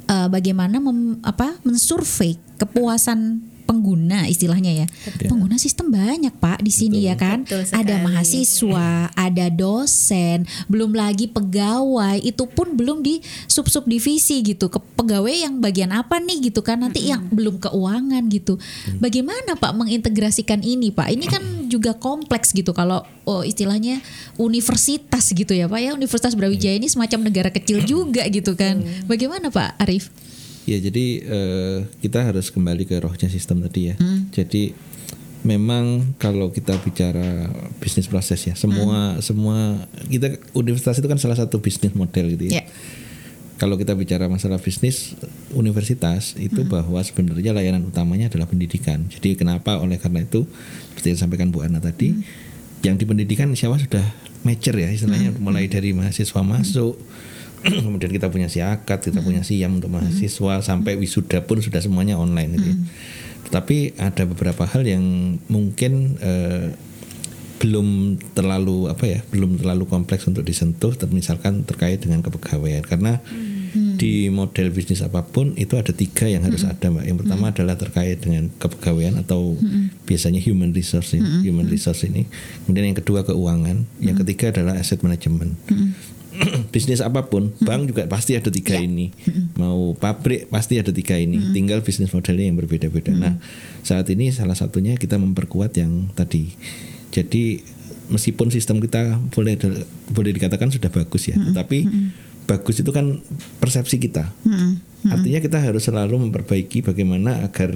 eh, 0.07 0.27
bagaimana 0.27 0.81
mem- 0.81 1.21
apa 1.21 1.61
mensurvei 1.61 2.35
kepuasan 2.57 3.41
pengguna 3.63 4.27
istilahnya 4.27 4.83
ya. 4.83 4.87
Pengguna 5.29 5.55
sistem 5.55 5.93
banyak 5.93 6.33
Pak 6.37 6.59
di 6.65 6.73
sini 6.73 7.07
ya 7.07 7.15
kan. 7.15 7.47
Betul 7.47 7.69
Ada 7.71 8.01
mahasiswa, 8.01 9.13
ada 9.13 9.45
dosen, 9.47 10.49
belum 10.67 10.91
lagi 10.97 11.29
pegawai. 11.29 12.19
Itu 12.19 12.49
pun 12.49 12.75
belum 12.75 13.05
di 13.05 13.21
sub 13.47 13.71
sub 13.71 13.87
divisi 13.87 14.41
gitu. 14.41 14.67
Ke 14.67 14.81
pegawai 14.81 15.31
yang 15.31 15.61
bagian 15.61 15.93
apa 15.93 16.19
nih 16.19 16.51
gitu 16.51 16.65
kan? 16.65 16.81
Nanti 16.81 17.07
yang 17.07 17.29
belum 17.31 17.61
keuangan 17.61 18.25
gitu. 18.27 18.57
Bagaimana 18.97 19.55
Pak 19.55 19.71
mengintegrasikan 19.77 20.59
ini 20.65 20.91
Pak? 20.91 21.07
Ini 21.13 21.25
kan 21.29 21.43
juga 21.71 21.95
kompleks 21.95 22.51
gitu 22.51 22.75
kalau 22.75 23.05
oh, 23.23 23.45
istilahnya 23.45 24.03
universitas 24.35 25.31
gitu 25.31 25.53
ya 25.55 25.69
Pak 25.69 25.79
ya. 25.79 25.91
Universitas 25.95 26.33
Brawijaya 26.35 26.75
ini 26.75 26.89
semacam 26.89 27.31
negara 27.31 27.49
kecil 27.53 27.85
juga 27.85 28.25
gitu 28.27 28.57
kan. 28.57 28.81
Bagaimana 29.07 29.53
Pak 29.53 29.79
Arif? 29.79 30.09
Ya 30.63 30.77
jadi 30.77 31.05
eh, 31.21 31.77
kita 31.99 32.21
harus 32.21 32.53
kembali 32.53 32.85
ke 32.85 33.01
rohnya 33.01 33.27
sistem 33.27 33.65
tadi 33.65 33.91
ya. 33.91 33.95
Hmm. 33.97 34.29
Jadi 34.29 34.71
memang 35.41 36.13
kalau 36.21 36.53
kita 36.53 36.77
bicara 36.77 37.49
bisnis 37.81 38.05
proses 38.05 38.45
ya, 38.45 38.53
semua 38.53 39.17
Hmm. 39.17 39.21
semua 39.25 39.57
kita 40.05 40.37
universitas 40.53 41.01
itu 41.01 41.09
kan 41.09 41.17
salah 41.17 41.33
satu 41.33 41.57
bisnis 41.59 41.97
model 41.97 42.37
gitu 42.37 42.53
ya. 42.53 42.61
Ya. 42.61 42.63
Kalau 43.57 43.77
kita 43.77 43.93
bicara 43.93 44.25
masalah 44.25 44.57
bisnis 44.57 45.13
universitas 45.53 46.33
itu 46.37 46.65
Hmm. 46.65 46.69
bahwa 46.69 46.97
sebenarnya 47.01 47.53
layanan 47.53 47.85
utamanya 47.85 48.29
adalah 48.29 48.45
pendidikan. 48.45 49.05
Jadi 49.09 49.37
kenapa 49.37 49.77
oleh 49.77 49.97
karena 49.97 50.25
itu 50.25 50.45
seperti 50.93 51.13
yang 51.13 51.17
disampaikan 51.17 51.47
Bu 51.49 51.61
Ana 51.61 51.77
tadi, 51.77 52.09
Hmm. 52.13 52.21
yang 52.81 52.95
di 52.97 53.05
pendidikan 53.05 53.49
Allah 53.49 53.81
sudah 53.81 54.05
mature 54.41 54.77
ya 54.77 54.89
istilahnya 54.89 55.37
mulai 55.37 55.69
dari 55.69 55.93
mahasiswa 55.93 56.41
masuk 56.41 56.97
kemudian 57.85 58.11
kita 58.11 58.27
punya 58.33 58.49
siakat 58.49 58.99
kita 59.05 59.21
punya 59.21 59.45
siam 59.45 59.77
untuk 59.77 59.93
mahasiswa 59.93 60.65
sampai 60.65 60.97
wisuda 60.97 61.45
pun 61.45 61.61
sudah 61.61 61.79
semuanya 61.81 62.17
online 62.17 62.57
gitu 62.57 62.67
ya. 62.73 62.77
tetapi 63.49 63.97
ada 64.01 64.23
beberapa 64.25 64.65
hal 64.65 64.81
yang 64.85 65.37
mungkin 65.49 66.17
eh, 66.21 66.73
belum 67.61 68.17
terlalu 68.33 68.89
apa 68.89 69.05
ya 69.05 69.19
belum 69.29 69.61
terlalu 69.61 69.85
kompleks 69.85 70.25
untuk 70.25 70.41
disentuh 70.41 70.97
misalkan 71.13 71.61
terkait 71.61 72.01
dengan 72.01 72.25
kepegawaian. 72.25 72.81
Karena 72.81 73.21
di 73.71 74.33
model 74.33 74.73
bisnis 74.73 75.05
apa 75.05 75.21
pun 75.21 75.53
itu 75.53 75.77
ada 75.77 75.93
tiga 75.93 76.25
yang 76.25 76.41
harus 76.41 76.65
ada 76.65 76.89
mbak. 76.89 77.05
Yang 77.05 77.17
pertama 77.21 77.53
adalah 77.53 77.77
terkait 77.77 78.17
dengan 78.17 78.49
kepegawaian 78.57 79.21
atau 79.21 79.53
biasanya 80.09 80.41
human 80.41 80.73
resource 80.73 81.13
ya, 81.13 81.21
human 81.45 81.69
resource 81.69 82.01
ini. 82.09 82.25
Kemudian 82.65 82.91
yang 82.91 82.97
kedua 82.97 83.21
keuangan. 83.21 83.85
Yang 84.01 84.25
ketiga 84.25 84.57
adalah 84.57 84.81
asset 84.81 85.05
management 85.05 85.53
bisnis 86.73 87.03
apa 87.03 87.27
pun 87.27 87.51
bank 87.59 87.91
juga 87.91 88.07
pasti 88.07 88.35
ada 88.39 88.47
tiga 88.47 88.79
ini. 88.79 89.11
Mau 89.59 89.93
pabrik 89.95 90.47
pasti 90.47 90.79
ada 90.79 90.89
tiga 90.95 91.19
ini. 91.19 91.51
Tinggal 91.51 91.83
bisnis 91.83 92.11
modelnya 92.15 92.47
yang 92.47 92.57
berbeda-beda. 92.57 93.11
Nah 93.11 93.35
saat 93.83 94.07
ini 94.09 94.31
salah 94.31 94.55
satunya 94.55 94.95
kita 94.95 95.19
memperkuat 95.19 95.75
yang 95.75 96.09
tadi. 96.15 96.55
Jadi 97.11 97.59
meskipun 98.11 98.51
sistem 98.51 98.79
kita 98.83 99.19
boleh 99.31 99.55
boleh 100.11 100.31
dikatakan 100.35 100.67
sudah 100.71 100.91
bagus 100.91 101.31
ya 101.31 101.39
tetapi 101.39 101.87
bagus 102.47 102.83
itu 102.83 102.91
kan 102.91 103.19
persepsi 103.59 103.99
kita. 103.99 104.27
Artinya 105.07 105.39
kita 105.41 105.57
harus 105.59 105.87
selalu 105.87 106.29
memperbaiki 106.29 106.85
bagaimana 106.85 107.43
agar 107.43 107.75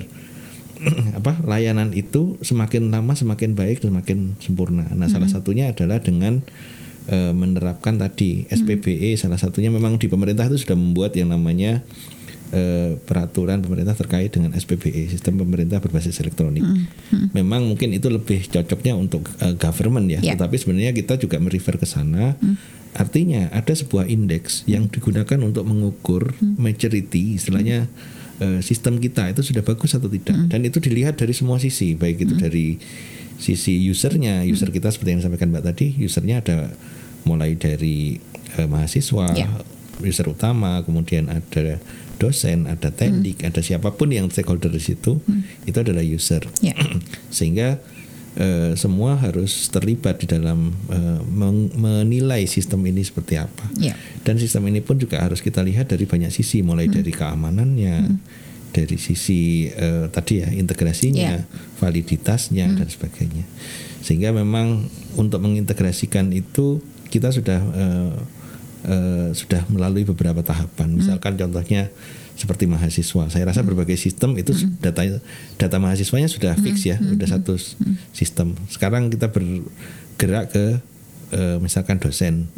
apa 1.19 1.39
layanan 1.47 1.95
itu 1.95 2.35
semakin 2.43 2.91
lama 2.91 3.15
semakin 3.15 3.55
baik 3.55 3.83
dan 3.83 3.95
semakin 3.95 4.19
sempurna. 4.43 4.85
Nah 4.91 5.07
salah 5.07 5.31
satunya 5.31 5.71
adalah 5.71 6.03
dengan 6.03 6.43
eh, 7.07 7.31
menerapkan 7.31 7.95
tadi 7.95 8.45
SPBE 8.47 9.15
salah 9.15 9.37
satunya 9.37 9.69
memang 9.69 9.97
di 9.97 10.07
pemerintah 10.07 10.45
itu 10.45 10.61
sudah 10.61 10.73
membuat 10.73 11.13
yang 11.13 11.29
namanya 11.29 11.81
eh, 12.51 12.95
peraturan 12.97 13.59
pemerintah 13.59 13.93
terkait 13.93 14.29
dengan 14.29 14.53
SPBE 14.53 15.09
sistem 15.09 15.41
pemerintah 15.41 15.81
berbasis 15.81 16.21
elektronik. 16.21 16.61
Memang 17.33 17.65
mungkin 17.65 17.91
itu 17.91 18.07
lebih 18.07 18.45
cocoknya 18.47 18.93
untuk 18.93 19.25
eh, 19.39 19.53
government 19.55 20.07
ya, 20.07 20.19
Ya. 20.21 20.33
tetapi 20.33 20.55
sebenarnya 20.55 20.93
kita 20.93 21.17
juga 21.17 21.37
merefer 21.37 21.75
ke 21.75 21.85
sana. 21.85 22.37
Artinya 22.95 23.51
ada 23.51 23.75
sebuah 23.75 24.07
indeks 24.07 24.63
yang 24.65 24.87
digunakan 24.87 25.35
untuk 25.43 25.67
mengukur 25.67 26.31
maturity, 26.55 27.35
istilahnya 27.35 27.91
eh, 28.39 28.63
sistem 28.63 29.03
kita 29.03 29.27
itu 29.29 29.43
sudah 29.43 29.61
bagus 29.61 29.93
atau 29.93 30.07
tidak, 30.07 30.37
dan 30.47 30.63
itu 30.63 30.79
dilihat 30.79 31.19
dari 31.19 31.35
semua 31.35 31.59
sisi, 31.59 31.91
baik 31.93 32.23
itu 32.23 32.33
dari 32.35 32.79
sisi 33.35 33.77
usernya, 33.85 34.41
user 34.43 34.69
kita 34.69 34.87
seperti 34.89 35.15
yang 35.15 35.19
disampaikan 35.21 35.51
Mbak 35.51 35.63
tadi, 35.65 35.87
usernya 35.99 36.39
ada 36.39 36.57
mulai 37.23 37.53
dari 37.55 38.17
eh, 38.55 38.67
mahasiswa, 38.67 39.33
Ya. 39.35 39.49
user 39.99 40.27
utama, 40.27 40.79
kemudian 40.83 41.27
ada 41.27 41.79
dosen, 42.15 42.63
ada 42.65 42.95
tendik, 42.95 43.43
ada 43.43 43.59
siapa 43.59 43.91
pun 43.91 44.07
yang 44.07 44.31
stakeholder 44.31 44.71
di 44.71 44.79
situ, 44.79 45.19
itu 45.63 45.77
adalah 45.77 45.99
user. 45.99 46.47
Ya. 46.63 46.71
Sehingga 47.35 47.79
eh, 48.35 48.71
semua 48.75 49.19
harus 49.19 49.67
terlibat 49.67 50.23
di 50.23 50.27
dalam 50.27 50.71
eh, 50.87 51.19
meng- 51.27 51.75
menilai 51.75 52.47
sistem 52.47 52.87
ini 52.87 53.03
seperti 53.03 53.35
apa. 53.35 53.67
Ya. 53.75 53.99
Dan 54.23 54.39
sistem 54.39 54.63
ini 54.67 54.79
pun 54.79 54.95
juga 54.95 55.19
harus 55.19 55.43
kita 55.43 55.59
lihat 55.59 55.91
dari 55.91 56.07
banyak 56.07 56.31
sisi, 56.31 56.63
mulai 56.63 56.87
dari 56.87 57.11
keamanannya, 57.11 57.95
dari 58.75 58.99
sisi 58.99 59.71
eh, 59.71 60.11
tadi 60.11 60.43
ya 60.43 60.51
integrasinya, 60.51 61.39
Ya. 61.39 61.47
validitasnya 61.79 62.67
dan 62.75 62.87
sebagainya. 62.91 63.47
Sehingga 64.03 64.35
memang 64.35 64.83
untuk 65.15 65.39
mengintegrasikan 65.39 66.27
itu 66.29 66.83
kita 67.07 67.31
sudah 67.31 67.63
eh, 67.63 68.13
eh, 68.85 69.27
sudah 69.31 69.63
melalui 69.71 70.03
beberapa 70.03 70.43
tahapan. 70.43 70.91
Misalkan 70.91 71.39
contohnya 71.39 71.87
seperti 72.35 72.67
mahasiswa. 72.67 73.31
Saya 73.31 73.47
rasa 73.47 73.63
berbagai 73.63 73.95
sistem 73.95 74.35
itu 74.35 74.51
data 74.83 75.07
data 75.55 75.77
mahasiswanya 75.79 76.27
sudah 76.27 76.51
fix 76.59 76.83
ya, 76.83 76.99
sudah 76.99 77.31
satu 77.31 77.55
s- 77.55 77.79
sistem. 78.11 78.59
Sekarang 78.67 79.07
kita 79.07 79.31
bergerak 79.31 80.51
ke 80.51 80.65
eh, 81.31 81.57
misalkan 81.57 81.95
dosen. 81.95 82.51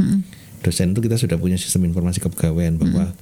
Dosen 0.58 0.92
itu 0.92 1.06
kita 1.06 1.22
sudah 1.22 1.38
punya 1.38 1.56
sistem 1.56 1.86
informasi 1.86 2.18
kepegawaian 2.18 2.82
bahwa 2.82 3.14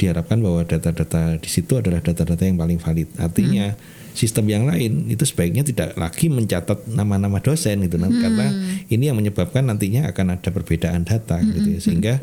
diharapkan 0.00 0.40
bahwa 0.40 0.64
data-data 0.64 1.36
di 1.38 1.50
situ 1.50 1.78
adalah 1.78 2.00
data-data 2.00 2.42
yang 2.44 2.58
paling 2.58 2.78
valid. 2.80 3.08
Artinya 3.20 3.76
sistem 4.12 4.44
yang 4.48 4.64
lain 4.68 5.08
itu 5.08 5.24
sebaiknya 5.24 5.64
tidak 5.64 5.96
lagi 5.96 6.28
mencatat 6.28 6.84
nama-nama 6.92 7.40
dosen 7.40 7.80
gitu 7.88 7.96
nah, 7.96 8.12
karena 8.12 8.52
ini 8.92 9.08
yang 9.08 9.16
menyebabkan 9.16 9.64
nantinya 9.64 10.12
akan 10.12 10.36
ada 10.36 10.48
perbedaan 10.52 11.08
data 11.08 11.40
gitu 11.40 11.68
ya. 11.76 11.80
sehingga 11.80 12.14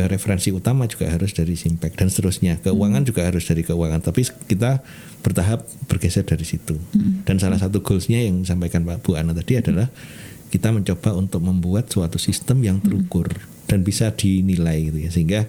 eh, 0.00 0.08
referensi 0.08 0.48
utama 0.56 0.88
juga 0.88 1.12
harus 1.12 1.36
dari 1.36 1.52
Simpek 1.52 2.00
dan 2.00 2.08
seterusnya. 2.08 2.56
Keuangan 2.64 3.04
juga 3.04 3.28
harus 3.28 3.44
dari 3.44 3.60
keuangan, 3.60 4.00
tapi 4.00 4.24
kita 4.24 4.80
bertahap 5.20 5.68
bergeser 5.90 6.24
dari 6.24 6.46
situ. 6.48 6.80
Dan 7.28 7.36
salah 7.36 7.60
satu 7.60 7.84
goalsnya 7.84 8.24
yang 8.24 8.46
disampaikan 8.46 8.88
Pak 8.88 9.04
Bu 9.04 9.18
Ana 9.18 9.36
tadi 9.36 9.60
adalah 9.60 9.92
kita 10.48 10.72
mencoba 10.72 11.12
untuk 11.16 11.44
membuat 11.44 11.92
suatu 11.92 12.16
sistem 12.16 12.64
yang 12.64 12.78
terukur 12.80 13.28
dan 13.68 13.84
bisa 13.84 14.08
dinilai 14.12 14.88
gitu 14.88 14.98
ya. 14.98 15.10
Sehingga 15.12 15.40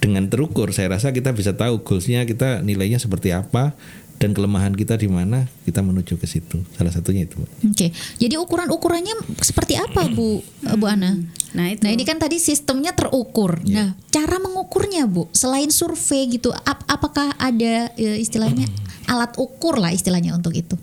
dengan 0.00 0.26
terukur 0.32 0.72
saya 0.72 0.96
rasa 0.96 1.12
kita 1.12 1.36
bisa 1.36 1.52
tahu 1.52 1.84
goalsnya 1.84 2.24
kita 2.24 2.64
nilainya 2.64 2.96
seperti 2.96 3.36
apa 3.36 3.76
dan 4.16 4.32
kelemahan 4.32 4.72
kita 4.72 4.96
di 4.96 5.12
mana 5.12 5.44
kita 5.68 5.84
menuju 5.84 6.16
ke 6.16 6.24
situ. 6.24 6.64
Salah 6.72 6.88
satunya 6.88 7.28
itu. 7.28 7.36
Oke, 7.68 7.92
jadi 8.16 8.40
ukuran-ukurannya 8.40 9.36
seperti 9.44 9.76
apa 9.76 10.08
Bu 10.08 10.40
Bu 10.80 10.86
Ana? 10.88 11.20
Nah 11.52 11.66
itu. 11.68 11.84
Nah 11.84 11.90
ini 11.92 12.04
kan 12.08 12.16
tadi 12.16 12.40
sistemnya 12.40 12.96
terukur. 12.96 13.60
Nah 13.68 13.92
cara 14.08 14.40
mengukurnya 14.40 15.04
Bu, 15.04 15.28
selain 15.36 15.68
survei 15.68 16.32
gitu, 16.32 16.48
ap- 16.64 16.88
apakah 16.88 17.36
ada 17.36 17.92
e, 18.00 18.16
istilahnya 18.16 18.64
alat 19.04 19.36
ukur 19.36 19.76
lah 19.76 19.92
istilahnya 19.92 20.32
untuk 20.32 20.56
itu? 20.56 20.80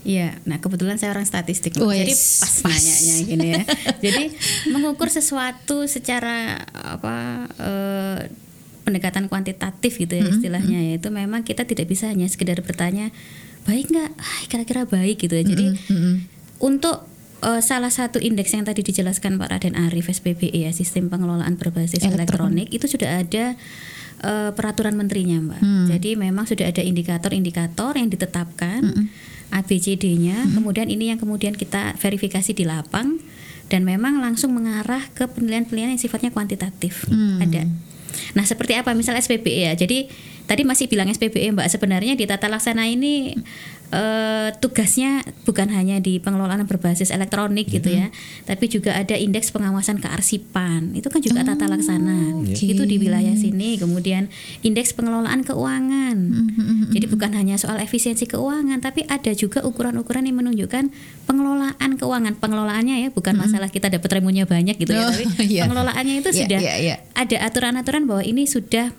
Iya, 0.00 0.40
nah 0.48 0.56
kebetulan 0.56 0.96
saya 0.96 1.12
orang 1.12 1.28
statistik. 1.28 1.76
Wes, 1.76 1.84
jadi 2.00 2.14
pas, 2.16 2.54
pas. 2.64 2.72
nanyanya 2.72 3.16
gini 3.30 3.46
ya. 3.52 3.62
jadi 4.00 4.24
mengukur 4.72 5.12
sesuatu 5.12 5.84
secara 5.84 6.64
apa 6.72 7.46
eh, 7.60 8.18
pendekatan 8.80 9.28
kuantitatif 9.28 10.00
gitu 10.00 10.16
ya 10.16 10.24
istilahnya 10.24 10.78
ya 10.80 10.92
itu 10.96 11.08
memang 11.12 11.44
kita 11.44 11.68
tidak 11.68 11.86
bisa 11.86 12.08
hanya 12.08 12.26
sekedar 12.26 12.58
bertanya 12.64 13.12
baik 13.68 13.92
nggak, 13.92 14.10
ah, 14.16 14.40
kira-kira 14.48 14.88
baik 14.88 15.20
gitu 15.20 15.36
ya. 15.36 15.44
Jadi 15.44 15.76
untuk 16.64 17.04
eh, 17.44 17.60
salah 17.60 17.92
satu 17.92 18.16
indeks 18.16 18.56
yang 18.56 18.64
tadi 18.64 18.80
dijelaskan 18.80 19.36
Pak 19.36 19.48
Raden 19.52 19.76
Arif 19.76 20.08
SPBE 20.08 20.64
ya 20.64 20.72
sistem 20.72 21.12
pengelolaan 21.12 21.60
berbasis 21.60 22.00
Elektronik. 22.00 22.16
elektronik 22.16 22.68
itu 22.72 22.86
sudah 22.88 23.20
ada 23.20 23.44
eh, 24.24 24.50
peraturan 24.56 24.96
menterinya 24.96 25.44
Mbak. 25.44 25.60
Jadi 25.92 26.10
memang 26.16 26.48
sudah 26.48 26.72
ada 26.72 26.80
indikator-indikator 26.80 28.00
yang 28.00 28.08
ditetapkan 28.08 29.12
ABCD-nya, 29.50 30.46
kemudian 30.54 30.86
ini 30.86 31.10
yang 31.10 31.18
kemudian 31.18 31.54
kita 31.54 31.98
verifikasi 31.98 32.54
di 32.54 32.64
lapang 32.64 33.18
dan 33.70 33.86
memang 33.86 34.18
langsung 34.18 34.50
mengarah 34.54 35.06
ke 35.14 35.30
penilaian-penilaian 35.30 35.94
yang 35.94 36.02
sifatnya 36.02 36.34
kuantitatif. 36.34 37.06
Ada. 37.38 37.66
Nah, 38.34 38.44
seperti 38.46 38.74
apa 38.74 38.90
misal 38.94 39.14
SPBE 39.14 39.70
ya. 39.70 39.72
Jadi 39.78 40.10
tadi 40.50 40.66
masih 40.66 40.90
bilang 40.90 41.06
SPBE 41.06 41.54
Mbak, 41.54 41.70
sebenarnya 41.70 42.18
di 42.18 42.26
tata 42.26 42.50
laksana 42.50 42.90
ini 42.90 43.38
eh, 43.90 44.48
tugasnya 44.56 45.20
bukan 45.42 45.70
hanya 45.70 45.98
di 45.98 46.16
pengelolaan 46.16 46.62
berbasis 46.62 47.10
elektronik 47.10 47.66
gitu 47.66 47.90
ya, 47.90 48.08
tapi 48.44 48.66
juga 48.66 48.94
ada 48.94 49.14
indeks 49.14 49.50
pengawasan 49.50 49.98
kearsipan. 49.98 50.94
Itu 50.94 51.10
kan 51.10 51.20
juga 51.20 51.42
tata 51.42 51.66
laksana. 51.66 52.38
oke. 52.38 52.54
Itu 52.54 52.82
di 52.84 52.96
wilayah 52.96 53.34
sini. 53.34 53.76
Kemudian 53.76 54.30
indeks 54.62 54.94
pengelolaan 54.94 55.42
keuangan. 55.42 56.16
Jadi 56.90 57.06
bukan 57.06 57.34
hanya 57.34 57.58
soal 57.58 57.78
efisiensi 57.78 58.26
keuangan, 58.26 58.78
tapi 58.78 59.02
ada 59.06 59.34
juga 59.34 59.62
ukuran-ukuran 59.62 60.26
yang 60.26 60.38
menunjukkan 60.38 60.90
pengelolaan 61.26 61.90
keuangan. 61.94 62.34
Pengelolaannya 62.38 63.02
ya, 63.04 63.08
bukan 63.10 63.34
masalah 63.34 63.70
kita 63.70 63.90
dapat 63.90 64.10
remunya 64.18 64.46
banyak 64.46 64.78
gitu 64.78 64.94
ya, 64.94 65.02
Oh, 65.02 65.10
tapi 65.10 65.24
iya. 65.50 65.66
pengelolaannya 65.66 66.14
itu 66.20 66.30
Iya, 66.30 66.40
sudah 66.46 66.60
iya, 66.62 66.74
iya. 66.78 66.96
ada 67.14 67.36
aturan-aturan 67.42 68.06
bahwa 68.06 68.22
ini 68.22 68.46
sudah 68.46 68.94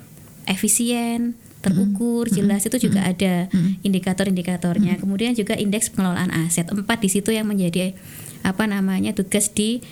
efisien, 0.45 1.35
terukur, 1.61 2.25
jelas 2.27 2.65
itu 2.65 2.89
juga 2.89 3.05
ada 3.05 3.47
indikator-indikatornya. 3.85 4.97
Kemudian 4.97 5.37
juga 5.37 5.53
indeks 5.55 5.93
pengelolaan 5.93 6.33
aset. 6.33 6.67
Empat 6.67 6.99
di 6.99 7.09
situ 7.13 7.29
yang 7.29 7.45
menjadi 7.45 7.93
apa 8.41 8.65
namanya 8.65 9.13
tugas 9.13 9.53
di 9.53 9.85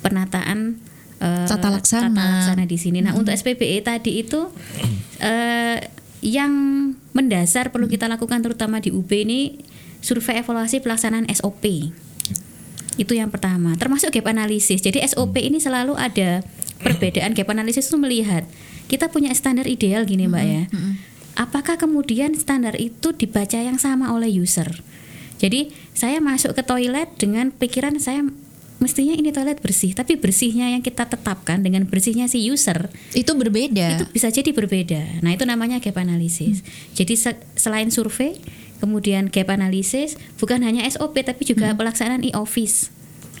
penataan 0.00 0.80
eh, 1.20 1.46
Tata 1.46 1.68
laksana. 1.68 2.16
laksana 2.16 2.64
di 2.64 2.80
sini. 2.80 3.04
Nah, 3.04 3.12
untuk 3.14 3.36
SPBE 3.36 3.84
tadi 3.84 4.24
itu 4.24 4.48
eh, 5.20 5.78
yang 6.24 6.52
mendasar 7.12 7.72
perlu 7.72 7.88
kita 7.88 8.08
lakukan 8.08 8.40
terutama 8.40 8.80
di 8.80 8.92
UB 8.92 9.08
ini 9.12 9.60
survei 10.00 10.40
evaluasi 10.40 10.80
pelaksanaan 10.80 11.28
SOP. 11.32 11.92
Itu 13.00 13.16
yang 13.16 13.32
pertama, 13.32 13.76
termasuk 13.80 14.12
gap 14.12 14.28
analisis. 14.28 14.84
Jadi 14.84 15.00
SOP 15.04 15.40
ini 15.40 15.60
selalu 15.60 15.96
ada 15.96 16.44
perbedaan 16.80 17.32
gap 17.32 17.48
analisis 17.48 17.88
itu 17.88 17.96
melihat 17.96 18.44
kita 18.90 19.06
punya 19.06 19.30
standar 19.30 19.64
ideal 19.64 20.02
gini 20.02 20.26
Mbak 20.26 20.44
ya. 20.44 20.64
Apakah 21.32 21.78
kemudian 21.78 22.34
standar 22.34 22.74
itu 22.74 23.14
dibaca 23.14 23.56
yang 23.56 23.78
sama 23.78 24.10
oleh 24.10 24.28
user? 24.28 24.82
Jadi 25.38 25.70
saya 25.94 26.18
masuk 26.18 26.52
ke 26.52 26.60
toilet 26.60 27.08
dengan 27.16 27.48
pikiran 27.48 27.96
saya 27.96 28.26
mestinya 28.76 29.12
ini 29.12 29.30
toilet 29.30 29.60
bersih, 29.60 29.92
tapi 29.92 30.16
bersihnya 30.16 30.68
yang 30.68 30.80
kita 30.80 31.04
tetapkan 31.04 31.60
dengan 31.60 31.84
bersihnya 31.84 32.26
si 32.26 32.40
user 32.42 32.88
Itu 33.12 33.36
berbeda. 33.36 33.94
itu 33.94 34.04
bisa 34.10 34.28
jadi 34.28 34.50
berbeda. 34.50 35.20
Nah, 35.20 35.32
itu 35.32 35.44
namanya 35.44 35.78
gap 35.78 35.96
analisis. 35.96 36.64
Jadi 36.92 37.12
se- 37.14 37.40
selain 37.54 37.88
survei, 37.88 38.40
kemudian 38.80 39.28
gap 39.28 39.48
analisis 39.48 40.16
bukan 40.36 40.64
hanya 40.64 40.84
SOP 40.84 41.20
tapi 41.20 41.44
juga 41.44 41.72
pelaksanaan 41.72 42.24
e-office. 42.26 42.88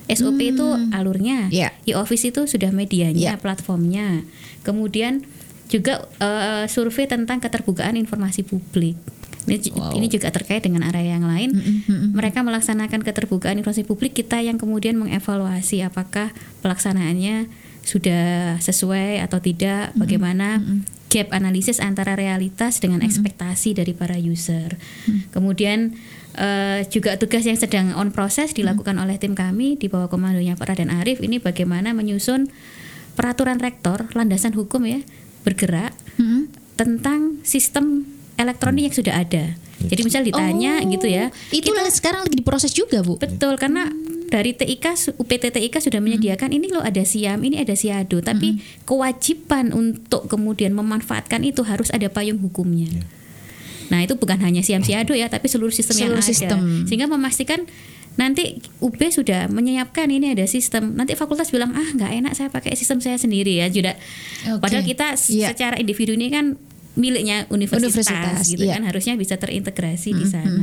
SOP 0.08 0.40
itu 0.42 0.66
alurnya, 0.90 1.48
Ya. 1.48 1.72
e-office 1.84 2.28
itu 2.28 2.44
sudah 2.44 2.68
medianya, 2.68 3.32
Ya. 3.32 3.34
platformnya. 3.36 4.26
Kemudian 4.60 5.24
juga 5.70 6.10
eh, 6.18 6.66
survei 6.66 7.06
tentang 7.06 7.38
keterbukaan 7.38 7.94
informasi 7.94 8.42
publik. 8.42 8.98
Ini, 9.48 9.56
ju- 9.56 9.72
ini 9.96 10.06
juga 10.10 10.28
terkait 10.28 10.60
dengan 10.60 10.84
area 10.84 11.16
yang 11.16 11.24
lain. 11.24 11.56
Mereka 12.12 12.44
melaksanakan 12.44 13.00
keterbukaan 13.00 13.56
informasi 13.56 13.88
publik, 13.88 14.12
kita 14.12 14.42
yang 14.44 14.60
kemudian 14.60 15.00
mengevaluasi 15.00 15.80
apakah 15.80 16.34
pelaksanaannya 16.60 17.48
sudah 17.80 18.60
sesuai 18.60 19.24
atau 19.24 19.40
tidak, 19.40 19.96
bagaimana 19.96 20.60
gap 21.10 21.32
analisis 21.32 21.80
antara 21.80 22.14
realitas 22.14 22.78
dengan 22.78 23.00
ekspektasi 23.00 23.74
dari 23.74 23.96
para 23.96 24.20
user. 24.20 24.76
Kemudian 25.32 25.96
eh, 26.36 26.84
juga 26.92 27.16
tugas 27.16 27.42
yang 27.42 27.56
sedang 27.56 27.96
on 27.96 28.12
proses 28.12 28.52
dilakukan 28.52 28.94
oleh 29.00 29.16
tim 29.16 29.32
kami 29.34 29.74
di 29.80 29.88
bawah 29.88 30.12
komandonya 30.12 30.54
Pak 30.54 30.76
Raden 30.76 30.92
Arif 30.92 31.18
ini 31.24 31.40
bagaimana 31.42 31.96
menyusun 31.96 32.52
peraturan 33.18 33.58
rektor 33.58 34.06
landasan 34.14 34.54
hukum 34.54 34.86
ya 34.86 35.02
bergerak 35.42 35.92
Hmm. 36.16 36.48
tentang 36.76 37.40
sistem 37.42 38.04
elektronik 38.36 38.88
yang 38.88 38.96
sudah 38.96 39.14
ada. 39.20 39.44
Jadi 39.80 40.00
misal 40.04 40.20
ditanya 40.20 40.84
Oh, 40.84 40.88
gitu 40.92 41.08
ya. 41.08 41.32
Itu 41.48 41.72
kita- 41.72 41.88
sekarang 41.88 42.28
lagi 42.28 42.36
diproses 42.36 42.72
juga, 42.72 43.00
Bu. 43.00 43.16
Betul 43.16 43.56
karena 43.56 43.88
dari 44.28 44.52
TIK 44.52 45.16
UPT 45.16 45.48
TIK 45.48 45.80
sudah 45.80 45.98
menyediakan 45.98 46.52
ini 46.52 46.68
loh 46.68 46.84
ada 46.84 47.00
SIAM, 47.00 47.40
ini 47.42 47.56
ada 47.56 47.72
SIADO, 47.72 48.20
tapi 48.20 48.60
kewajiban 48.84 49.72
untuk 49.72 50.28
kemudian 50.28 50.76
memanfaatkan 50.76 51.40
itu 51.42 51.64
harus 51.64 51.88
ada 51.90 52.06
payung 52.06 52.38
hukumnya. 52.38 52.92
Nah, 53.90 54.06
itu 54.06 54.14
bukan 54.14 54.38
hanya 54.38 54.62
SIAM 54.62 54.84
SIADO 54.84 55.18
ya, 55.18 55.26
tapi 55.26 55.50
seluruh 55.50 55.74
sistem 55.74 55.96
yang 55.98 56.08
Seluruh 56.14 56.22
ada. 56.22 56.30
sistem. 56.30 56.58
Sehingga 56.86 57.10
memastikan 57.10 57.66
nanti 58.20 58.60
UB 58.84 59.00
sudah 59.08 59.48
menyiapkan 59.48 60.12
ini 60.12 60.36
ada 60.36 60.44
sistem. 60.44 60.92
Nanti 60.92 61.16
fakultas 61.16 61.48
bilang, 61.48 61.72
"Ah, 61.72 61.88
nggak 61.96 62.12
enak 62.20 62.32
saya 62.36 62.52
pakai 62.52 62.76
sistem 62.76 63.00
saya 63.00 63.16
sendiri 63.16 63.64
ya." 63.64 63.72
Juga 63.72 63.96
Oke. 64.44 64.60
padahal 64.60 64.84
kita 64.84 65.16
Iya. 65.16 65.56
secara 65.56 65.80
individu 65.80 66.12
ini 66.12 66.28
kan 66.28 66.60
miliknya 66.98 67.46
universitas, 67.54 68.10
Universitas, 68.10 68.50
gitu 68.50 68.66
iya. 68.66 68.74
kan 68.76 68.82
harusnya 68.82 69.14
bisa 69.14 69.38
terintegrasi 69.38 70.10
di 70.10 70.26
sana. 70.26 70.58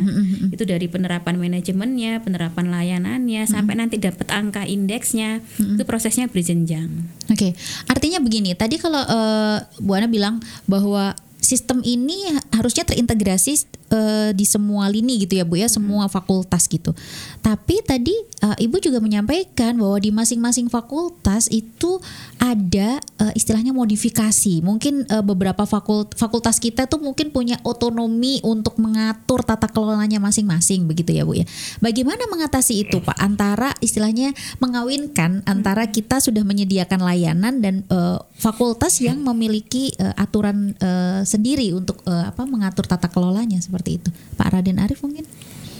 Itu 0.52 0.68
dari 0.68 0.92
penerapan 0.92 1.40
manajemennya, 1.40 2.20
penerapan 2.20 2.68
layanannya 2.68 3.48
sampai 3.48 3.80
nanti 3.80 3.96
dapat 3.98 4.28
angka 4.36 4.68
indeksnya. 4.68 5.40
Itu 5.56 5.88
prosesnya 5.88 6.28
berjenjang. 6.28 6.92
Oke, 7.32 7.56
artinya 7.88 8.20
begini. 8.20 8.54
Tadi 8.54 8.76
kalau 8.76 9.02
eh, 9.02 9.58
Bu 9.80 9.96
Ana 9.96 10.12
bilang 10.12 10.44
bahwa 10.68 11.16
sistem 11.40 11.80
ini 11.88 12.28
harusnya 12.52 12.84
terintegrasi 12.84 13.77
eh, 13.92 14.32
di 14.32 14.46
semua 14.48 14.88
lini 14.88 15.28
gitu 15.28 15.40
ya 15.40 15.46
Bu 15.46 15.60
ya, 15.60 15.68
semua 15.68 16.08
fakultas 16.08 16.66
gitu. 16.66 16.96
Tapi 17.44 17.84
tadi 17.84 18.16
eh, 18.44 18.66
Ibu 18.68 18.80
juga 18.80 19.00
menyampaikan 19.04 19.78
bahwa 19.78 19.98
di 20.02 20.10
masing-masing 20.10 20.68
fakultas 20.68 21.48
itu 21.52 22.00
ada 22.40 23.00
eh, 23.00 23.34
istilahnya 23.36 23.72
modifikasi. 23.72 24.62
Mungkin 24.64 25.08
eh, 25.08 25.24
beberapa 25.24 25.64
fakult 25.64 26.18
fakultas 26.18 26.58
kita 26.60 26.88
tuh 26.90 27.00
mungkin 27.02 27.32
punya 27.32 27.58
otonomi 27.64 28.40
untuk 28.44 28.80
mengatur 28.82 29.44
tata 29.44 29.70
kelolanya 29.70 30.18
masing-masing 30.18 30.88
begitu 30.88 31.14
ya 31.14 31.24
Bu 31.24 31.38
ya. 31.38 31.46
Bagaimana 31.80 32.26
mengatasi 32.28 32.88
itu 32.88 33.00
Pak 33.00 33.18
antara 33.22 33.72
istilahnya 33.80 34.34
mengawinkan 34.58 35.46
antara 35.46 35.88
kita 35.90 36.20
sudah 36.20 36.42
menyediakan 36.42 37.00
layanan 37.02 37.62
dan 37.62 37.86
eh, 37.88 38.18
fakultas 38.38 39.00
yang 39.02 39.22
memiliki 39.22 39.94
eh, 39.98 40.14
aturan 40.18 40.74
eh, 40.78 41.22
sendiri 41.24 41.74
untuk 41.74 42.02
eh, 42.06 42.26
apa 42.30 42.44
mengatur 42.46 42.86
tata 42.86 43.10
kelolanya 43.10 43.58
seperti 43.62 43.77
itu. 43.86 44.10
Pak 44.40 44.58
Raden 44.58 44.82
Arif 44.82 45.04
mungkin? 45.06 45.28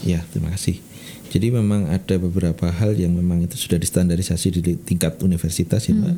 Ya, 0.06 0.22
terima 0.30 0.54
kasih. 0.54 0.78
Jadi 1.28 1.52
memang 1.52 1.92
ada 1.92 2.16
beberapa 2.16 2.72
hal 2.72 2.96
yang 2.96 3.12
memang 3.12 3.44
itu 3.44 3.60
sudah 3.60 3.76
distandarisasi 3.76 4.46
di 4.58 4.60
tingkat 4.80 5.20
universitas 5.20 5.84
ya, 5.84 5.92
Mbak. 5.92 6.16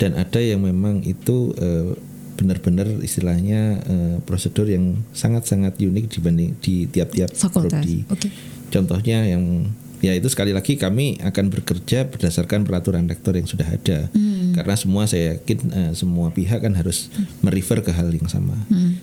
Dan 0.00 0.10
ada 0.16 0.40
yang 0.40 0.64
memang 0.64 1.04
itu 1.04 1.52
eh, 1.60 1.92
benar-benar 2.36 2.88
istilahnya 3.04 3.84
eh, 3.84 4.16
prosedur 4.24 4.68
yang 4.68 4.96
sangat-sangat 5.12 5.76
unik 5.76 6.06
dibanding 6.08 6.56
di 6.60 6.88
tiap-tiap 6.88 7.32
prodi. 7.32 8.08
Oke. 8.08 8.28
Contohnya 8.72 9.28
yang 9.28 9.72
ya 10.06 10.14
itu 10.14 10.30
sekali 10.30 10.54
lagi 10.54 10.78
kami 10.78 11.18
akan 11.18 11.50
bekerja 11.50 12.06
berdasarkan 12.06 12.62
peraturan 12.62 13.10
rektor 13.10 13.34
yang 13.34 13.44
sudah 13.44 13.66
ada. 13.66 14.06
Karena 14.54 14.74
semua 14.78 15.04
saya 15.04 15.34
yakin 15.36 15.58
eh, 15.68 15.92
semua 15.92 16.30
pihak 16.30 16.62
kan 16.62 16.72
harus 16.72 17.10
merefer 17.42 17.82
ke 17.82 17.90
hal 17.90 18.08
yang 18.08 18.30
sama. 18.30 18.54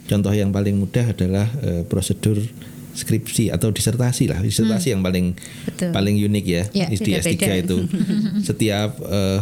Contoh 0.08 0.32
yang 0.32 0.50
paling 0.50 0.80
mudah 0.80 1.12
adalah 1.12 1.46
eh, 1.60 1.84
prosedur 1.84 2.39
skripsi 2.94 3.50
atau 3.50 3.74
disertasi 3.74 4.30
lah. 4.30 4.39
Disertasi 4.39 4.94
yang 4.94 5.02
paling 5.02 5.34
Betul. 5.66 5.92
paling 5.92 6.16
unik 6.16 6.46
ya, 6.46 6.63
Ya, 6.72 6.88
di 6.88 6.96
S3 6.96 7.34
beda-beda. 7.36 7.54
itu. 7.60 7.78
Setiap 8.48 9.02
eh, 9.02 9.39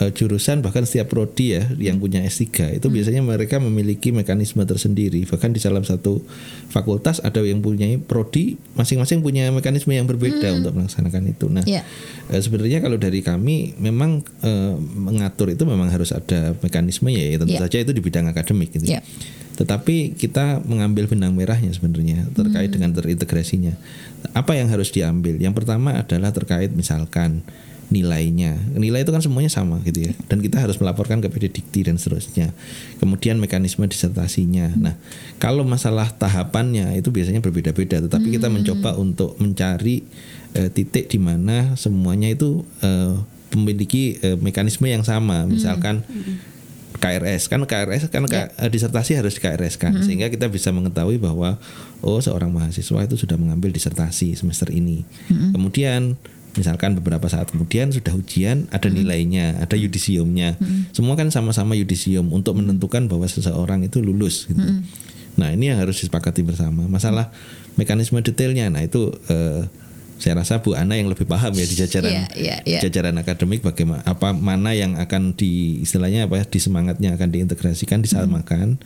eh, 0.00 0.10
jurusan 0.10 0.60
bahkan 0.60 0.82
setiap 0.82 1.08
prodi 1.08 1.54
ya 1.54 1.68
yang 1.76 1.96
punya 1.96 2.20
S3 2.20 2.76
itu 2.76 2.86
biasanya 2.88 3.20
mereka 3.20 3.60
memiliki 3.60 4.10
mekanisme 4.10 4.64
tersendiri 4.64 5.22
bahkan 5.24 5.52
di 5.52 5.60
salah 5.60 5.80
satu 5.80 6.24
fakultas 6.68 7.20
ada 7.20 7.40
yang 7.40 7.60
punya 7.60 7.86
prodi 8.00 8.56
masing-masing 8.74 9.20
punya 9.20 9.48
mekanisme 9.50 9.92
yang 9.92 10.04
berbeda 10.04 10.56
untuk 10.56 10.72
melaksanakan 10.74 11.22
itu 11.28 11.46
nah 11.46 11.62
Ya. 11.64 11.84
eh, 12.28 12.40
sebenarnya 12.40 12.80
kalau 12.80 12.96
dari 12.96 13.20
kami 13.20 13.76
memang 13.76 14.24
eh, 14.40 14.74
mengatur 14.80 15.52
itu 15.52 15.62
memang 15.62 15.86
harus 15.88 16.10
ada 16.10 16.56
mekanisme 16.58 17.06
ya 17.08 17.36
tentu 17.36 17.54
Ya. 17.54 17.60
saja 17.62 17.78
itu 17.78 17.92
di 17.92 18.00
bidang 18.00 18.26
akademik 18.26 18.72
gitu 18.72 18.88
Ya. 18.88 19.04
tetapi 19.60 20.16
kita 20.16 20.64
mengambil 20.64 21.04
benang 21.04 21.36
merahnya 21.36 21.68
sebenarnya 21.68 22.24
terkait 22.32 22.72
dengan 22.72 22.96
terintegrasinya. 22.96 23.76
Apa 24.32 24.56
yang 24.56 24.72
harus 24.72 24.88
diambil? 24.88 25.36
Yang 25.36 25.60
pertama 25.60 26.00
adalah 26.00 26.32
terkait 26.32 26.72
misalkan 26.72 27.44
nilainya. 27.90 28.54
Nilai 28.72 29.02
itu 29.02 29.10
kan 29.10 29.18
semuanya 29.18 29.50
sama 29.50 29.82
gitu 29.82 30.06
ya. 30.06 30.12
Dan 30.30 30.38
kita 30.38 30.62
harus 30.62 30.78
melaporkan 30.78 31.18
ke 31.18 31.26
PD 31.26 31.50
Dikti 31.50 31.90
dan 31.90 31.98
seterusnya. 31.98 32.54
Kemudian 33.02 33.36
mekanisme 33.36 33.82
disertasinya. 33.84 34.70
Nah, 34.78 34.94
kalau 35.36 35.66
masalah 35.66 36.08
tahapannya 36.08 36.94
itu 36.94 37.10
biasanya 37.10 37.42
berbeda-beda, 37.42 37.98
tetapi 38.06 38.30
kita 38.30 38.46
mencoba 38.46 38.94
untuk 38.94 39.34
mencari 39.42 40.06
eh, 40.54 40.70
titik 40.70 41.10
di 41.10 41.18
mana 41.18 41.74
semuanya 41.74 42.30
itu 42.30 42.62
eh, 42.80 43.14
memiliki 43.58 44.22
eh, 44.22 44.38
mekanisme 44.38 44.86
yang 44.86 45.02
sama. 45.02 45.42
Misalkan 45.44 46.06
KRS 47.00 47.48
kan 47.48 47.64
KRS 47.64 48.12
kan 48.12 48.28
K- 48.28 48.52
eh, 48.54 48.70
disertasi 48.70 49.16
harus 49.16 49.34
di 49.34 49.40
KRS 49.40 49.80
kan 49.80 49.94
sehingga 50.04 50.28
kita 50.28 50.46
bisa 50.46 50.68
mengetahui 50.68 51.16
bahwa 51.16 51.56
oh 52.04 52.20
seorang 52.20 52.52
mahasiswa 52.52 53.00
itu 53.02 53.16
sudah 53.16 53.40
mengambil 53.40 53.72
disertasi 53.72 54.36
semester 54.36 54.68
ini 54.68 55.06
kemudian 55.54 56.20
misalkan 56.58 56.98
beberapa 56.98 57.26
saat 57.30 57.50
kemudian 57.52 57.94
sudah 57.94 58.14
ujian 58.16 58.66
ada 58.74 58.90
nilainya 58.90 59.60
ada 59.62 59.76
yudisiumnya. 59.78 60.58
Semua 60.90 61.14
kan 61.14 61.30
sama-sama 61.30 61.78
yudisium 61.78 62.30
untuk 62.34 62.58
menentukan 62.58 63.06
bahwa 63.06 63.26
seseorang 63.28 63.86
itu 63.86 64.02
lulus 64.02 64.50
gitu. 64.50 64.62
Nah 65.38 65.54
ini 65.54 65.70
yang 65.70 65.78
harus 65.78 66.02
disepakati 66.02 66.42
bersama. 66.42 66.84
Masalah 66.90 67.30
mekanisme 67.78 68.18
detailnya, 68.20 68.66
nah 68.68 68.82
itu 68.82 69.14
eh, 69.30 69.64
saya 70.20 70.36
rasa 70.36 70.60
Bu 70.60 70.76
Ana 70.76 71.00
yang 71.00 71.08
lebih 71.08 71.24
paham 71.24 71.56
ya 71.56 71.64
di 71.64 71.74
jajaran 71.80 72.12
Iya, 72.12 72.26
iya, 72.36 72.56
iya. 72.68 72.80
jajaran 72.84 73.16
akademik 73.16 73.64
bagaimana 73.64 74.04
apa 74.04 74.36
mana 74.36 74.76
yang 74.76 75.00
akan 75.00 75.32
di 75.32 75.80
istilahnya 75.80 76.28
apa 76.28 76.44
ya, 76.44 76.44
di 76.44 76.60
semangatnya 76.60 77.16
akan 77.16 77.28
diintegrasikan 77.32 78.04
disamakan 78.04 78.76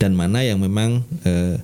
dan 0.00 0.16
mana 0.16 0.40
yang 0.40 0.56
memang 0.64 1.04
eh, 1.28 1.60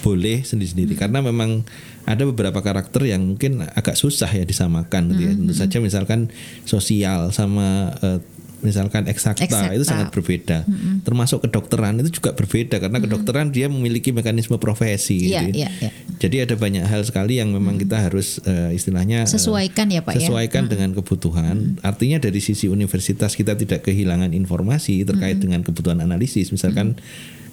boleh 0.00 0.46
sendiri-sendiri 0.46 0.94
karena 0.96 1.20
memang 1.20 1.66
ada 2.08 2.24
beberapa 2.24 2.64
karakter 2.64 3.04
yang 3.04 3.24
mungkin 3.24 3.60
agak 3.62 3.98
susah 3.98 4.30
ya 4.32 4.48
disamakan 4.48 5.12
gitu 5.12 5.22
ya. 5.28 5.32
Tentu 5.36 5.54
saja 5.54 5.76
misalkan 5.82 6.32
sosial 6.64 7.34
sama 7.36 7.92
eh, 8.00 8.20
misalkan 8.58 9.06
eksakta, 9.06 9.46
Eksakta. 9.46 9.74
itu 9.74 9.84
sangat 9.86 10.10
berbeda. 10.10 10.66
Termasuk 11.06 11.46
kedokteran 11.46 12.02
itu 12.02 12.18
juga 12.18 12.34
berbeda 12.34 12.82
karena 12.82 12.98
kedokteran 12.98 13.54
dia 13.54 13.70
memiliki 13.70 14.10
mekanisme 14.10 14.58
profesi 14.58 15.30
gitu. 15.30 15.54
iya, 15.54 15.70
iya. 15.78 15.90
Jadi 16.18 16.42
ada 16.42 16.54
banyak 16.58 16.82
hal 16.82 17.06
sekali 17.06 17.38
yang 17.38 17.54
memang 17.54 17.78
kita 17.78 18.02
harus 18.02 18.42
eh, 18.42 18.74
istilahnya 18.74 19.22
eh, 19.26 19.30
Sesuaikan 19.30 19.86
ya, 19.94 20.02
Pak, 20.02 20.18
ya? 20.18 20.26
Sesuaikan 20.26 20.66
dengan 20.66 20.90
kebutuhan. 20.98 21.78
Artinya 21.86 22.18
dari 22.18 22.42
sisi 22.42 22.66
universitas 22.66 23.38
kita 23.38 23.54
tidak 23.54 23.86
kehilangan 23.86 24.34
informasi 24.34 25.06
terkait 25.06 25.38
dengan 25.38 25.62
kebutuhan 25.62 26.02
analisis. 26.02 26.50
Misalkan 26.50 26.98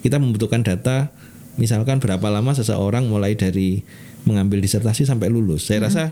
kita 0.02 0.18
membutuhkan 0.18 0.66
data 0.66 1.14
misalkan 1.56 2.00
berapa 2.04 2.28
lama 2.28 2.52
seseorang 2.56 3.08
mulai 3.08 3.36
dari 3.36 3.84
mengambil 4.26 4.60
disertasi 4.60 5.06
sampai 5.06 5.30
lulus. 5.30 5.70
Saya 5.70 5.86
rasa 5.86 6.04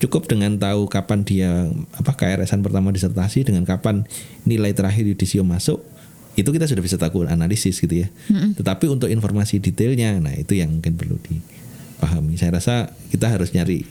cukup 0.00 0.26
dengan 0.26 0.56
tahu 0.56 0.88
kapan 0.88 1.22
dia 1.22 1.68
apa 1.94 2.16
KRS-an 2.16 2.64
pertama 2.64 2.90
disertasi 2.90 3.44
dengan 3.44 3.68
kapan 3.68 4.08
nilai 4.48 4.72
terakhir 4.72 5.04
yudisio 5.04 5.44
masuk 5.44 5.84
itu 6.38 6.46
kita 6.46 6.64
sudah 6.64 6.80
bisa 6.80 6.96
tahu 6.96 7.26
analisis 7.26 7.76
gitu 7.82 8.06
ya. 8.06 8.08
Tetapi 8.56 8.86
untuk 8.86 9.10
informasi 9.10 9.58
detailnya, 9.60 10.16
nah 10.22 10.32
itu 10.32 10.56
yang 10.56 10.72
mungkin 10.72 10.94
perlu 10.96 11.18
dipahami. 12.00 12.40
Saya 12.40 12.56
rasa 12.56 12.74
kita 13.12 13.28
harus 13.28 13.52
nyari 13.52 13.84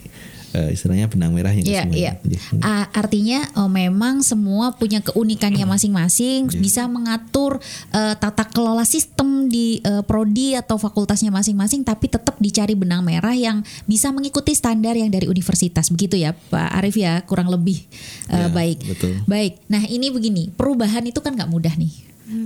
eh, 0.50 0.74
istilahnya 0.74 1.06
benang 1.06 1.30
merahnya 1.30 1.62
ke 1.62 1.69
Iya, 1.69 1.86
semuanya. 1.86 2.02
iya. 2.02 2.13
Iya. 2.26 2.39
A- 2.65 2.89
artinya 2.98 3.45
oh, 3.54 3.69
memang 3.69 4.26
semua 4.26 4.74
punya 4.74 4.98
keunikannya 4.98 5.62
masing-masing, 5.62 6.50
bisa 6.58 6.89
mengatur 6.89 7.62
eh, 7.93 8.17
tata 8.17 8.50
kelola 8.50 8.82
sistem 8.82 9.45
di 9.45 9.78
eh, 9.86 10.02
prodi 10.02 10.58
atau 10.58 10.82
fakultasnya 10.82 11.30
masing-masing, 11.30 11.86
tapi 11.86 12.10
tetap 12.10 12.34
dicari 12.41 12.74
benang 12.74 13.06
merah 13.06 13.38
yang 13.38 13.62
bisa 13.86 14.10
mengikuti 14.10 14.58
standar 14.58 14.98
yang 14.98 15.13
dari 15.13 15.30
universitas, 15.30 15.93
begitu 15.93 16.17
ya, 16.17 16.34
Pak 16.34 16.82
Arif 16.82 16.98
ya, 16.98 17.22
kurang 17.30 17.54
lebih 17.54 17.86
eh, 18.34 18.41
Ya, 18.41 18.50
baik. 18.50 18.89
betul. 18.89 19.22
Baik. 19.30 19.62
Nah 19.69 19.86
ini 19.86 20.10
begini, 20.10 20.50
perubahan 20.50 21.06
itu 21.06 21.22
kan 21.22 21.38
nggak 21.38 21.52
mudah 21.54 21.78
nih, 21.78 21.93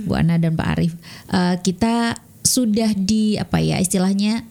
Bu 0.04 0.12
Ana 0.12 0.36
dan 0.36 0.52
Pak 0.52 0.68
Arif. 0.76 0.92
Eh, 1.32 1.56
kita 1.64 2.20
sudah 2.44 2.92
di 2.92 3.40
apa 3.40 3.56
ya 3.56 3.80
istilahnya 3.80 4.44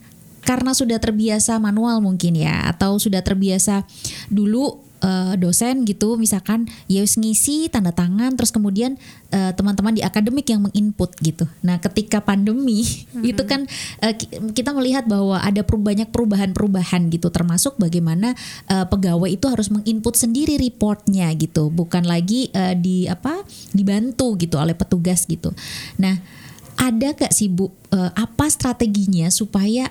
karena 0.44 0.76
sudah 0.76 1.00
terbiasa 1.00 1.56
manual 1.58 2.04
mungkin 2.04 2.36
ya 2.36 2.68
atau 2.70 3.00
sudah 3.00 3.24
terbiasa 3.24 3.88
dulu 4.28 4.84
eh, 5.04 5.34
dosen 5.40 5.84
gitu 5.84 6.16
misalkan 6.16 6.68
ya 6.88 7.04
ngisi 7.04 7.68
tanda 7.68 7.92
tangan 7.92 8.36
terus 8.36 8.52
kemudian 8.52 8.96
eh, 9.32 9.52
teman-teman 9.56 9.96
di 9.96 10.02
akademik 10.04 10.48
yang 10.48 10.64
menginput 10.64 11.16
gitu. 11.20 11.44
Nah, 11.64 11.80
ketika 11.80 12.20
pandemi 12.24 12.84
itu 13.30 13.42
kan 13.44 13.68
ki- 14.00 14.52
kita 14.56 14.72
melihat 14.72 15.04
bahwa 15.08 15.40
ada 15.40 15.60
banyak 15.64 16.08
perubahan-perubahan 16.08 17.12
gitu 17.12 17.28
termasuk 17.28 17.76
bagaimana 17.76 18.32
eh, 18.68 18.86
pegawai 18.88 19.28
itu 19.28 19.48
harus 19.48 19.68
menginput 19.72 20.16
sendiri 20.16 20.56
reportnya 20.60 21.28
gitu, 21.36 21.68
bukan 21.68 22.04
lagi 22.04 22.48
eh, 22.52 22.76
di 22.76 23.08
apa 23.08 23.44
dibantu 23.72 24.36
gitu 24.40 24.56
oleh 24.60 24.76
petugas 24.76 25.24
gitu. 25.28 25.52
Nah, 26.00 26.16
ada 26.74 27.14
gak 27.14 27.32
sih 27.34 27.48
Bu 27.50 27.70
eh, 27.92 28.10
apa 28.14 28.50
strateginya 28.50 29.30
supaya 29.30 29.90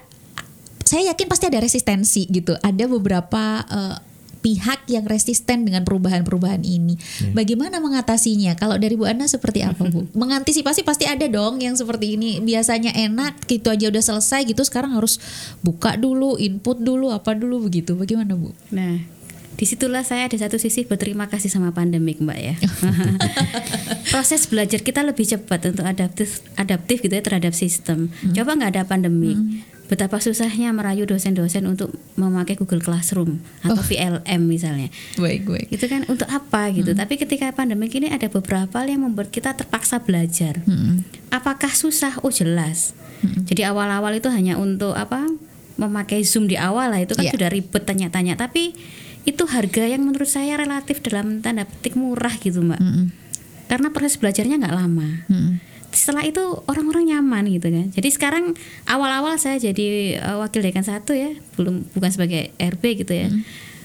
saya 0.94 1.10
yakin 1.10 1.26
pasti 1.26 1.50
ada 1.50 1.58
resistensi 1.58 2.30
gitu. 2.30 2.54
Ada 2.62 2.86
beberapa 2.86 3.66
eh, 3.66 3.98
pihak 4.44 4.86
yang 4.92 5.08
resisten 5.08 5.64
dengan 5.66 5.88
perubahan-perubahan 5.88 6.62
ini. 6.68 7.00
Bagaimana 7.32 7.80
mengatasinya? 7.80 8.60
Kalau 8.60 8.76
dari 8.76 9.00
Bu 9.00 9.08
Ana 9.08 9.26
seperti 9.26 9.64
apa, 9.64 9.88
Bu? 9.88 10.06
Mengantisipasi 10.22 10.84
pasti 10.84 11.08
ada 11.08 11.26
dong 11.32 11.64
yang 11.64 11.74
seperti 11.74 12.20
ini. 12.20 12.44
Biasanya 12.44 12.94
enak 12.94 13.48
gitu 13.48 13.72
aja 13.72 13.88
udah 13.90 14.04
selesai 14.04 14.46
gitu, 14.46 14.62
sekarang 14.68 14.94
harus 15.00 15.18
buka 15.64 15.96
dulu, 15.96 16.36
input 16.36 16.78
dulu, 16.84 17.10
apa 17.10 17.34
dulu 17.34 17.72
begitu. 17.72 17.96
Bagaimana, 17.96 18.36
Bu? 18.36 18.52
Nah, 18.76 19.00
di 19.56 19.64
situlah 19.64 20.04
saya 20.04 20.28
ada 20.28 20.36
satu 20.36 20.60
sisi 20.60 20.84
berterima 20.84 21.32
kasih 21.32 21.48
sama 21.48 21.72
pandemik 21.72 22.20
mbak 22.20 22.40
ya. 22.42 22.56
Proses 24.12 24.50
belajar 24.50 24.82
kita 24.82 25.06
lebih 25.06 25.24
cepat 25.30 25.72
untuk 25.72 25.86
adaptif 25.86 26.44
adaptif 26.58 27.00
gitu 27.06 27.14
ya 27.14 27.24
terhadap 27.24 27.54
sistem. 27.56 28.10
Coba 28.34 28.58
nggak 28.58 28.72
ada 28.76 28.84
pandemik, 28.84 29.38
betapa 29.94 30.18
susahnya 30.18 30.74
merayu 30.74 31.06
dosen-dosen 31.06 31.70
untuk 31.70 31.94
memakai 32.18 32.58
Google 32.58 32.82
Classroom 32.82 33.38
atau 33.62 33.78
VLM 33.78 34.42
misalnya. 34.42 34.90
Baik, 35.22 35.46
baik. 35.46 35.68
Itu 35.70 35.86
kan 35.86 36.10
untuk 36.10 36.26
apa 36.26 36.74
gitu. 36.74 36.98
Tapi 36.98 37.14
ketika 37.22 37.54
pandemik 37.54 37.94
ini 37.94 38.10
ada 38.10 38.26
beberapa 38.26 38.82
hal 38.82 38.90
yang 38.90 39.06
membuat 39.06 39.30
kita 39.30 39.54
terpaksa 39.54 40.02
belajar. 40.02 40.66
Apakah 41.30 41.70
susah? 41.70 42.18
Oh 42.26 42.34
jelas. 42.34 42.98
Jadi 43.46 43.62
awal-awal 43.62 44.18
itu 44.18 44.34
hanya 44.34 44.58
untuk 44.58 44.98
apa? 44.98 45.30
Memakai 45.78 46.26
Zoom 46.26 46.50
di 46.50 46.58
awal 46.58 46.90
lah 46.90 47.02
itu 47.02 47.14
kan 47.14 47.30
Iya. 47.30 47.34
sudah 47.38 47.50
ribet 47.54 47.86
tanya-tanya. 47.86 48.34
Tapi 48.34 48.74
itu 49.24 49.44
harga 49.46 49.86
yang 49.86 50.04
menurut 50.10 50.28
saya 50.28 50.58
relatif 50.58 51.06
dalam 51.06 51.40
tanda 51.46 51.70
petik 51.70 51.94
murah 51.94 52.34
gitu 52.42 52.66
mbak. 52.66 52.82
Karena 53.70 53.94
proses 53.94 54.18
belajarnya 54.18 54.58
nggak 54.58 54.76
lama. 54.76 55.10
Setelah 55.94 56.26
itu 56.26 56.42
orang-orang 56.66 57.08
nyaman 57.08 57.46
gitu 57.48 57.70
kan. 57.70 57.88
Jadi 57.90 58.10
sekarang 58.10 58.58
awal-awal 58.84 59.38
saya 59.38 59.56
jadi 59.56 60.18
eh, 60.18 60.36
wakil 60.36 60.60
dekan 60.60 60.82
satu 60.82 61.14
ya, 61.14 61.32
belum 61.54 61.86
bukan 61.94 62.10
sebagai 62.10 62.50
RB 62.58 62.84
gitu 63.00 63.14
ya, 63.14 63.30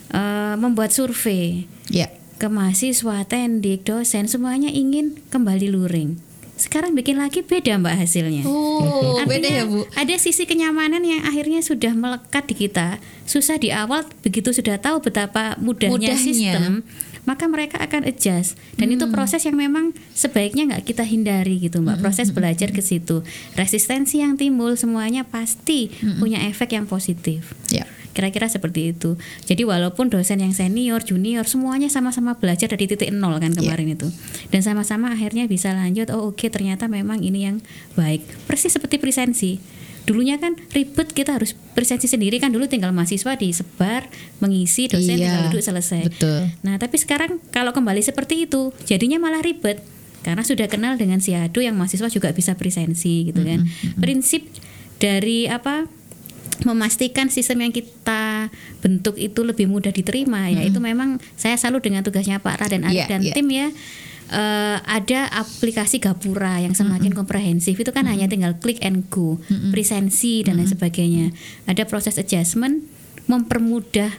Eh, 0.08 0.54
membuat 0.56 0.88
survei 0.88 1.68
Ya. 1.86 2.08
ke 2.36 2.48
mahasiswa, 2.48 3.28
tendik, 3.28 3.84
dosen 3.84 4.24
semuanya 4.24 4.72
ingin 4.72 5.20
kembali 5.28 5.68
luring. 5.68 6.16
Sekarang 6.56 6.90
bikin 6.90 7.20
lagi 7.20 7.44
beda 7.44 7.76
mbak 7.76 7.94
hasilnya. 7.94 8.42
Oh, 8.42 9.20
beda 9.22 9.46
Artinya 9.46 9.52
ya, 9.52 9.64
Bu. 9.64 9.84
Ada 9.94 10.16
sisi 10.16 10.42
kenyamanan 10.42 11.04
yang 11.04 11.22
akhirnya 11.22 11.60
sudah 11.60 11.92
melekat 11.92 12.48
di 12.48 12.54
kita. 12.58 12.98
Susah 13.22 13.60
di 13.60 13.68
awal, 13.68 14.02
begitu 14.24 14.50
sudah 14.50 14.74
tahu 14.74 14.98
betapa 14.98 15.54
mudahnya, 15.60 15.94
Mudahnya. 15.94 16.18
sistem, 16.18 16.82
maka 17.28 17.44
mereka 17.44 17.76
akan 17.76 18.08
adjust. 18.08 18.56
Dan 18.80 18.96
itu 18.96 19.04
proses 19.12 19.44
yang 19.44 19.60
memang 19.60 19.92
sebaiknya 20.16 20.72
nggak 20.72 20.88
kita 20.88 21.04
hindari 21.04 21.60
gitu 21.60 21.84
mbak. 21.84 22.00
Proses 22.00 22.32
belajar 22.32 22.72
ke 22.72 22.80
situ. 22.80 23.20
Resistensi 23.52 24.24
yang 24.24 24.40
timbul 24.40 24.80
semuanya 24.80 25.28
pasti 25.28 25.92
punya 26.16 26.40
efek 26.48 26.72
yang 26.72 26.88
positif. 26.88 27.52
Ya. 27.68 27.84
Kira-kira 28.16 28.48
seperti 28.48 28.96
itu. 28.96 29.20
Jadi 29.44 29.62
walaupun 29.68 30.08
dosen 30.08 30.40
yang 30.40 30.56
senior, 30.56 31.04
junior, 31.04 31.44
semuanya 31.44 31.92
sama-sama 31.92 32.34
belajar 32.34 32.66
dari 32.72 32.88
titik 32.88 33.12
nol 33.12 33.36
kan 33.38 33.52
kemarin 33.52 33.92
itu. 33.92 34.08
Dan 34.48 34.64
sama-sama 34.64 35.12
akhirnya 35.12 35.44
bisa 35.44 35.76
lanjut. 35.76 36.08
Oh 36.10 36.32
oke 36.32 36.48
ternyata 36.48 36.88
memang 36.88 37.20
ini 37.20 37.44
yang 37.44 37.60
baik. 37.94 38.24
Persis 38.48 38.72
seperti 38.72 38.96
presensi. 38.96 39.60
Dulunya 40.08 40.40
kan 40.40 40.56
ribet 40.72 41.12
kita 41.12 41.36
harus 41.36 41.52
presensi 41.76 42.08
sendiri 42.08 42.40
kan 42.40 42.48
dulu 42.48 42.64
tinggal 42.64 42.90
mahasiswa 42.90 43.36
disebar, 43.36 44.08
mengisi, 44.40 44.88
dosen 44.88 45.20
Iya, 45.20 45.28
tinggal 45.28 45.42
duduk 45.52 45.60
selesai. 45.60 46.08
betul. 46.08 46.48
Nah 46.64 46.80
tapi 46.80 46.96
sekarang 46.96 47.36
kalau 47.52 47.76
kembali 47.76 48.00
seperti 48.00 48.48
itu 48.48 48.72
jadinya 48.82 49.20
malah 49.20 49.44
ribet 49.44 49.84
karena 50.24 50.40
sudah 50.40 50.66
kenal 50.66 50.96
dengan 50.96 51.20
si 51.20 51.36
Ado 51.36 51.60
yang 51.60 51.76
mahasiswa 51.76 52.08
juga 52.08 52.32
bisa 52.32 52.56
presensi 52.56 53.28
gitu 53.28 53.44
kan. 53.44 53.68
Prinsip 54.00 54.48
dari 54.96 55.44
apa 55.44 55.84
memastikan 56.66 57.30
sistem 57.30 57.62
yang 57.62 57.72
kita 57.72 58.50
bentuk 58.82 59.14
itu 59.14 59.46
lebih 59.46 59.70
mudah 59.70 59.94
diterima 59.94 60.50
ya 60.50 60.66
itu 60.66 60.82
memang 60.82 61.22
saya 61.38 61.54
selalu 61.54 61.86
dengan 61.86 62.02
tugasnya 62.02 62.42
Pak 62.42 62.58
Raden 62.58 62.82
Arif 62.82 62.98
Iya, 62.98 63.06
dan 63.06 63.20
iya. 63.22 63.30
tim 63.30 63.46
ya 63.46 63.70
eh, 64.28 64.78
ada 64.80 65.20
aplikasi 65.32 65.98
Gapura 65.98 66.60
yang 66.60 66.72
semakin 66.72 67.12
komprehensif. 67.12 67.74
Itu 67.74 67.90
kan 67.90 68.06
hanya 68.06 68.28
tinggal 68.28 68.56
klik 68.60 68.78
and 68.84 69.08
go 69.08 69.40
presensi 69.72 70.44
dan 70.44 70.60
lain 70.60 70.68
sebagainya. 70.68 71.32
Ada 71.64 71.84
proses 71.88 72.16
adjustment 72.16 72.84
mempermudah 73.28 74.12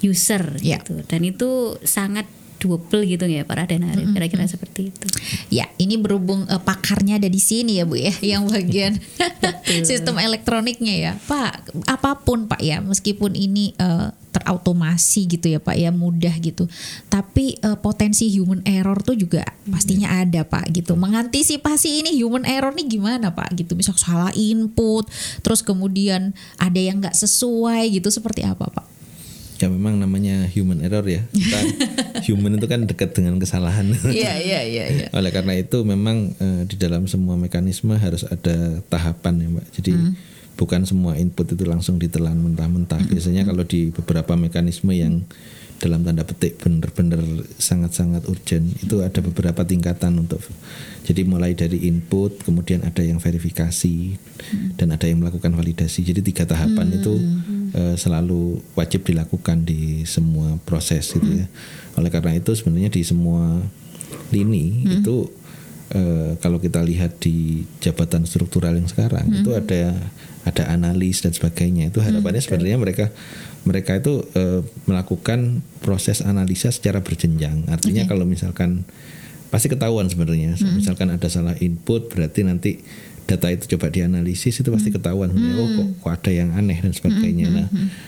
user 0.00 0.56
Iya. 0.62 0.80
gitu. 0.80 1.02
Dan 1.04 1.26
itu 1.26 1.76
sangat 1.82 2.24
double 2.58 3.06
gitu 3.06 3.24
ya 3.30 3.46
Pak 3.46 3.54
Raden. 3.54 3.86
Arif 3.86 4.10
kira-kira 4.10 4.42
seperti 4.50 4.90
itu. 4.90 5.06
Ya, 5.48 5.70
ini 5.78 5.94
berhubung 5.94 6.42
eh, 6.50 6.58
pakarnya 6.58 7.22
ada 7.22 7.30
di 7.30 7.38
sini 7.38 7.78
ya 7.78 7.86
Bu 7.86 7.94
ya, 7.94 8.10
yang 8.34 8.50
bagian 8.50 8.98
sistem 9.88 10.18
elektroniknya 10.18 10.94
ya. 10.98 11.12
Pak, 11.30 11.70
apa 11.86 12.18
pun 12.18 12.50
Pak 12.50 12.58
ya, 12.58 12.82
meskipun 12.82 13.38
ini 13.38 13.78
eh, 13.78 14.10
terautomasi 14.38 15.26
gitu 15.26 15.50
ya 15.50 15.58
Pak 15.58 15.76
ya, 15.76 15.90
mudah 15.90 16.32
gitu. 16.38 16.70
Tapi 17.10 17.58
eh, 17.58 17.78
potensi 17.78 18.30
human 18.30 18.62
error 18.62 19.02
tuh 19.02 19.18
juga 19.18 19.42
pastinya 19.66 20.22
ada 20.22 20.46
Pak 20.46 20.70
gitu. 20.72 20.94
Mengantisipasi 20.94 22.06
ini 22.06 22.10
human 22.16 22.46
error 22.46 22.70
nih 22.72 22.86
gimana 22.86 23.34
Pak 23.34 23.58
gitu. 23.58 23.74
Misal 23.74 23.98
salah 23.98 24.32
input, 24.32 25.10
terus 25.42 25.60
kemudian 25.60 26.32
ada 26.56 26.80
yang 26.80 27.02
nggak 27.02 27.18
sesuai 27.18 27.90
gitu 27.90 28.08
seperti 28.08 28.46
apa 28.46 28.70
Pak? 28.70 28.98
ya 29.58 29.66
memang 29.66 29.98
namanya 29.98 30.46
human 30.54 30.78
error 30.80 31.02
ya. 31.04 31.26
Kita 31.34 31.58
human 32.30 32.56
itu 32.56 32.66
kan 32.70 32.86
dekat 32.86 33.10
dengan 33.12 33.42
kesalahan. 33.42 33.90
Iya 34.06 34.38
iya 34.38 34.60
iya. 34.62 34.84
iya. 34.86 35.06
Oleh 35.18 35.34
karena 35.34 35.58
itu 35.58 35.82
memang 35.82 36.32
eh, 36.38 36.62
di 36.64 36.78
dalam 36.78 37.10
semua 37.10 37.34
mekanisme 37.34 37.92
harus 37.98 38.22
ada 38.24 38.80
tahapan 38.86 39.34
ya 39.42 39.48
mbak. 39.50 39.66
Jadi 39.74 39.92
bukan 40.58 40.82
semua 40.82 41.14
input 41.14 41.54
itu 41.54 41.62
langsung 41.62 42.02
ditelan 42.02 42.34
mentah-mentah. 42.34 42.98
Biasanya 43.06 43.46
kalau 43.46 43.62
di 43.62 43.94
beberapa 43.94 44.34
mekanisme 44.34 44.90
yang 44.90 45.22
dalam 45.78 46.02
tanda 46.02 46.26
petik 46.26 46.58
benar-benar 46.58 47.22
sangat-sangat 47.54 48.26
urgent 48.26 48.66
itu 48.82 48.98
ada 48.98 49.22
beberapa 49.22 49.62
tingkatan 49.62 50.18
untuk 50.18 50.42
jadi 51.06 51.22
mulai 51.22 51.54
dari 51.54 51.86
input 51.86 52.42
kemudian 52.42 52.82
ada 52.82 52.98
yang 52.98 53.22
verifikasi 53.22 54.18
dan 54.74 54.90
ada 54.90 55.06
yang 55.06 55.22
melakukan 55.22 55.54
validasi. 55.54 56.02
Jadi 56.02 56.20
tiga 56.20 56.44
tahapan 56.44 56.98
itu 56.98 57.14
eh, 57.72 57.94
selalu 57.94 58.58
wajib 58.74 59.06
dilakukan 59.06 59.62
di 59.62 60.02
semua 60.04 60.58
proses 60.66 61.14
gitu 61.14 61.46
ya. 61.46 61.46
Oleh 61.94 62.10
karena 62.10 62.34
itu 62.34 62.50
sebenarnya 62.58 62.90
di 62.90 63.06
semua 63.06 63.62
lini 64.34 64.84
itu 64.98 65.30
eh, 65.94 66.34
kalau 66.42 66.58
kita 66.58 66.82
lihat 66.82 67.22
di 67.22 67.64
jabatan 67.78 68.26
struktural 68.28 68.74
yang 68.74 68.90
sekarang 68.90 69.30
itu 69.30 69.54
ada 69.54 69.94
ada 70.48 70.72
analis 70.72 71.20
dan 71.20 71.36
sebagainya. 71.36 71.92
Itu 71.92 72.00
harapannya 72.00 72.40
sebenarnya 72.40 72.80
mereka 72.80 73.12
mereka 73.68 74.00
itu 74.00 74.24
eh, 74.32 74.64
melakukan 74.88 75.60
proses 75.84 76.24
analisa 76.24 76.72
secara 76.72 77.04
berjenjang. 77.04 77.68
Artinya 77.68 78.08
kalau 78.08 78.24
misalkan 78.24 78.88
pasti 79.52 79.68
ketahuan 79.68 80.08
sebenarnya. 80.08 80.56
Misalkan 80.76 81.12
ada 81.12 81.28
salah 81.28 81.56
input 81.60 82.12
berarti 82.12 82.44
nanti 82.44 82.80
data 83.28 83.52
itu 83.52 83.76
coba 83.76 83.92
dianalisis 83.92 84.64
itu 84.64 84.68
pasti 84.72 84.88
ketahuan. 84.88 85.28
Sebenarnya 85.28 85.56
oh 85.60 85.68
kok, 85.68 85.88
kok 86.00 86.12
ada 86.16 86.30
yang 86.32 86.56
aneh 86.56 86.80
dan 86.80 86.92
sebagainya. 86.96 87.46
Nah 87.52 87.66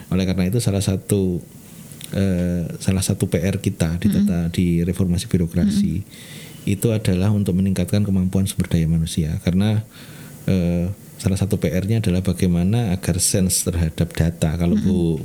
oleh 0.09 0.25
karena 0.25 0.49
itu 0.49 0.61
salah 0.65 0.81
satu 0.81 1.45
eh, 2.17 2.65
salah 2.81 3.05
satu 3.05 3.29
PR 3.29 3.61
kita 3.61 4.01
di 4.01 4.09
tata 4.09 4.49
di 4.49 4.81
reformasi 4.81 5.29
birokrasi 5.29 5.95
itu 6.69 6.93
adalah 6.93 7.33
untuk 7.33 7.57
meningkatkan 7.57 8.05
kemampuan 8.05 8.45
sumber 8.45 8.69
daya 8.69 8.89
manusia. 8.89 9.41
Karena 9.45 9.81
eh, 10.49 10.89
salah 11.21 11.37
satu 11.37 11.61
PR-nya 11.61 12.01
adalah 12.01 12.25
bagaimana 12.25 12.97
agar 12.97 13.21
sense 13.21 13.61
terhadap 13.63 14.09
data. 14.17 14.57
Kalau 14.57 14.73
Bu 14.75 15.21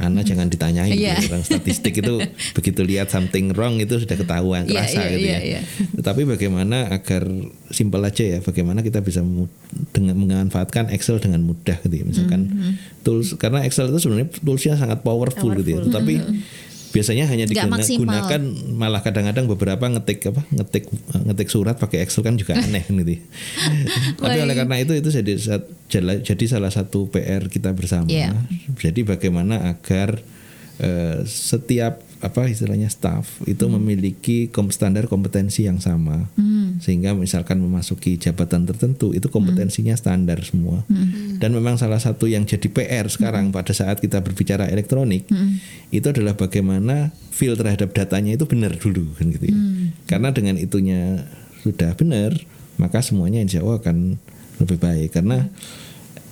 Ana 0.00 0.24
jangan 0.24 0.48
ditanyain 0.48 0.96
Iya. 0.96 1.20
gitu, 1.20 1.28
tentang 1.28 1.44
statistik 1.44 2.00
itu 2.00 2.16
begitu 2.56 2.80
lihat 2.80 3.12
something 3.12 3.52
wrong 3.52 3.76
itu 3.76 4.00
sudah 4.00 4.16
ketahuan 4.16 4.64
Iya, 4.64 4.72
kerasa 4.88 5.00
iya, 5.04 5.10
gitu 5.12 5.26
iya, 5.28 5.36
ya. 5.36 5.40
iya. 5.44 5.60
tetapi 6.00 6.24
bagaimana 6.24 6.88
agar 6.88 7.28
simpel 7.68 8.00
aja 8.00 8.24
ya 8.24 8.38
bagaimana 8.40 8.80
kita 8.80 9.04
bisa 9.04 9.20
dengan 9.92 10.16
memanfaatkan 10.16 10.88
Excel 10.88 11.20
dengan 11.20 11.44
mudah 11.44 11.76
gitu 11.84 11.92
ya. 11.92 12.04
Misalkan 12.08 12.40
Mm-hmm. 12.48 13.04
tools 13.04 13.36
karena 13.36 13.68
Excel 13.68 13.92
itu 13.92 14.00
sebenarnya 14.00 14.32
toolsnya 14.40 14.80
sangat 14.80 15.04
powerful, 15.04 15.52
gitu 15.54 15.76
ya. 15.76 15.80
Tetapi 15.84 16.14
biasanya 16.94 17.26
hanya 17.26 17.44
digunakan 17.50 18.40
malah 18.70 19.02
kadang-kadang 19.02 19.50
beberapa 19.50 19.82
ngetik 19.90 20.30
apa 20.30 20.46
ngetik 20.54 20.86
ngetik 21.26 21.48
surat 21.50 21.74
pakai 21.74 22.06
Excel 22.06 22.22
kan 22.22 22.38
juga 22.38 22.54
aneh 22.54 22.86
gitu 23.02 23.18
ya. 23.18 23.20
tapi 24.14 24.38
oleh 24.38 24.54
karena 24.54 24.78
itu 24.78 24.94
itu 24.94 25.10
jadi 25.10 25.34
jadi 26.22 26.44
salah 26.46 26.70
satu 26.70 27.10
PR 27.10 27.50
kita 27.50 27.74
bersama 27.74 28.06
Iya. 28.06 28.30
jadi 28.78 29.02
bagaimana 29.02 29.74
agar 29.74 30.22
eh, 30.78 31.26
setiap 31.26 31.98
apa 32.24 32.48
istilahnya 32.48 32.88
staff 32.88 33.44
itu 33.44 33.60
Hmm. 33.62 33.76
memiliki 33.76 34.48
kom- 34.48 34.72
standar 34.72 35.04
kompetensi 35.04 35.62
yang 35.62 35.76
sama 35.76 36.24
sehingga 36.74 37.12
misalkan 37.12 37.60
memasuki 37.60 38.16
jabatan 38.16 38.64
tertentu 38.64 39.12
itu 39.12 39.28
kompetensinya 39.28 39.92
standar 39.92 40.40
semua 40.40 40.82
Hmm. 40.86 41.36
dan 41.36 41.52
memang 41.52 41.76
salah 41.76 42.00
satu 42.00 42.24
yang 42.24 42.42
jadi 42.42 42.66
PR 42.66 43.06
sekarang 43.06 43.52
pada 43.52 43.70
saat 43.70 44.00
kita 44.00 44.18
berbicara 44.18 44.66
elektronik 44.66 45.28
Hmm. 45.28 45.60
itu 45.90 46.08
adalah 46.08 46.32
bagaimana 46.32 47.12
feel 47.28 47.54
terhadap 47.54 47.92
datanya 47.92 48.32
itu 48.32 48.44
benar 48.44 48.72
dulu 48.72 49.12
kan 49.14 49.28
gitu 49.28 49.44
ya 49.44 49.54
Hmm. 49.54 49.92
karena 50.06 50.28
dengan 50.30 50.56
itunya 50.56 51.28
sudah 51.60 51.92
benar 51.92 52.32
maka 52.74 52.98
semuanya 52.98 53.38
insya 53.38 53.60
Allah 53.60 53.78
akan 53.78 54.16
lebih 54.58 54.78
baik 54.78 55.12
karena 55.12 55.46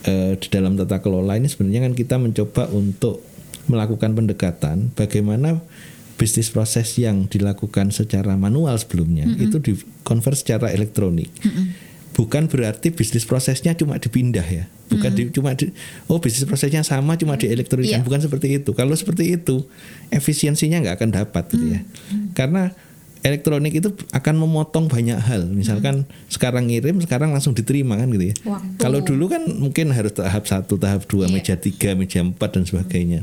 eh, 0.02 0.34
di 0.34 0.48
dalam 0.48 0.74
tata 0.74 0.98
kelola 0.98 1.36
ini 1.36 1.46
sebenarnya 1.46 1.86
kan 1.86 1.94
kita 1.94 2.16
mencoba 2.16 2.66
untuk 2.70 3.22
melakukan 3.64 4.12
pendekatan 4.12 4.90
bagaimana 4.92 5.62
bisnis 6.14 6.48
proses 6.48 6.94
yang 6.96 7.26
dilakukan 7.26 7.90
secara 7.90 8.34
manual 8.34 8.74
sebelumnya 8.74 9.26
itu 9.40 9.58
dikonvert 9.58 10.38
secara 10.38 10.70
elektronik. 10.70 11.30
Bukan 12.12 12.44
berarti 12.44 12.92
bisnis 12.92 13.24
prosesnya 13.24 13.72
cuma 13.72 13.96
dipindah 13.96 14.44
ya. 14.44 14.68
Bukan 14.86 15.10
di- 15.10 15.32
cuma 15.32 15.52
di, 15.52 15.72
oh 16.06 16.20
bisnis 16.20 16.44
prosesnya 16.44 16.84
sama 16.84 17.16
cuma 17.16 17.34
di 17.34 17.48
elektronik 17.48 17.88
Iya. 17.88 18.04
bukan 18.04 18.20
seperti 18.20 18.60
itu. 18.60 18.70
Kalau 18.70 18.92
seperti 18.92 19.32
itu 19.32 19.64
efisiensinya 20.10 20.78
nggak 20.78 21.00
akan 21.00 21.10
dapat 21.10 21.44
gitu 21.48 21.66
ya. 21.72 21.80
Karena 22.32 22.76
elektronik 23.22 23.72
itu 23.72 23.88
akan 24.10 24.34
memotong 24.36 24.90
banyak 24.90 25.16
hal. 25.16 25.46
Misalkan 25.46 26.04
sekarang 26.26 26.66
ngirim, 26.68 26.98
sekarang 26.98 27.30
langsung 27.30 27.54
diterima 27.54 27.94
kan 27.94 28.10
gitu 28.10 28.30
ya. 28.30 28.36
Waktu. 28.44 28.78
Kalau 28.78 29.00
dulu 29.00 29.30
kan 29.30 29.42
mungkin 29.46 29.94
harus 29.94 30.12
tahap 30.12 30.44
satu, 30.44 30.76
tahap 30.76 31.06
dua, 31.06 31.30
Iya. 31.30 31.34
meja 31.34 31.54
tiga, 31.56 31.94
meja 31.94 32.18
empat 32.20 32.58
dan 32.58 32.66
sebagainya. 32.66 33.22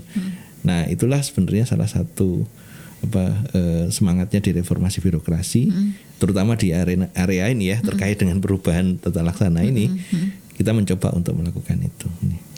Nah 0.63 0.87
itulah 0.87 1.19
sebenarnya 1.19 1.67
salah 1.67 1.87
satu 1.87 2.43
apa 2.99 3.31
eh, 3.55 3.85
semangatnya 3.87 4.43
di 4.43 4.51
reformasi 4.55 4.99
birokrasi, 4.99 5.71
terutama 6.19 6.59
di 6.59 6.75
area 6.75 7.07
area 7.15 7.47
ini 7.47 7.71
ya 7.71 7.79
terkait 7.79 8.19
dengan 8.19 8.43
perubahan 8.43 8.99
tata 8.99 9.23
laksana 9.23 9.63
ini, 9.63 9.87
kita 10.55 10.75
mencoba 10.75 11.15
untuk 11.15 11.39
melakukan 11.39 11.79
itu. 11.79 12.07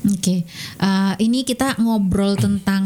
Oke, 0.09 0.41
Eh, 0.81 1.13
ini 1.21 1.45
kita 1.45 1.77
ngobrol 1.77 2.33
tentang 2.33 2.80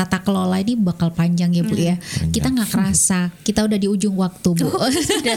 tata 0.00 0.24
kelola 0.24 0.56
ini 0.56 0.80
bakal 0.80 1.12
panjang 1.12 1.52
ya 1.52 1.60
bu 1.60 1.76
ya. 1.76 2.00
Kita 2.32 2.48
nggak 2.48 2.72
kerasa, 2.72 3.28
kita 3.44 3.68
udah 3.68 3.76
di 3.76 3.84
ujung 3.84 4.16
waktu 4.16 4.56
bu. 4.56 4.64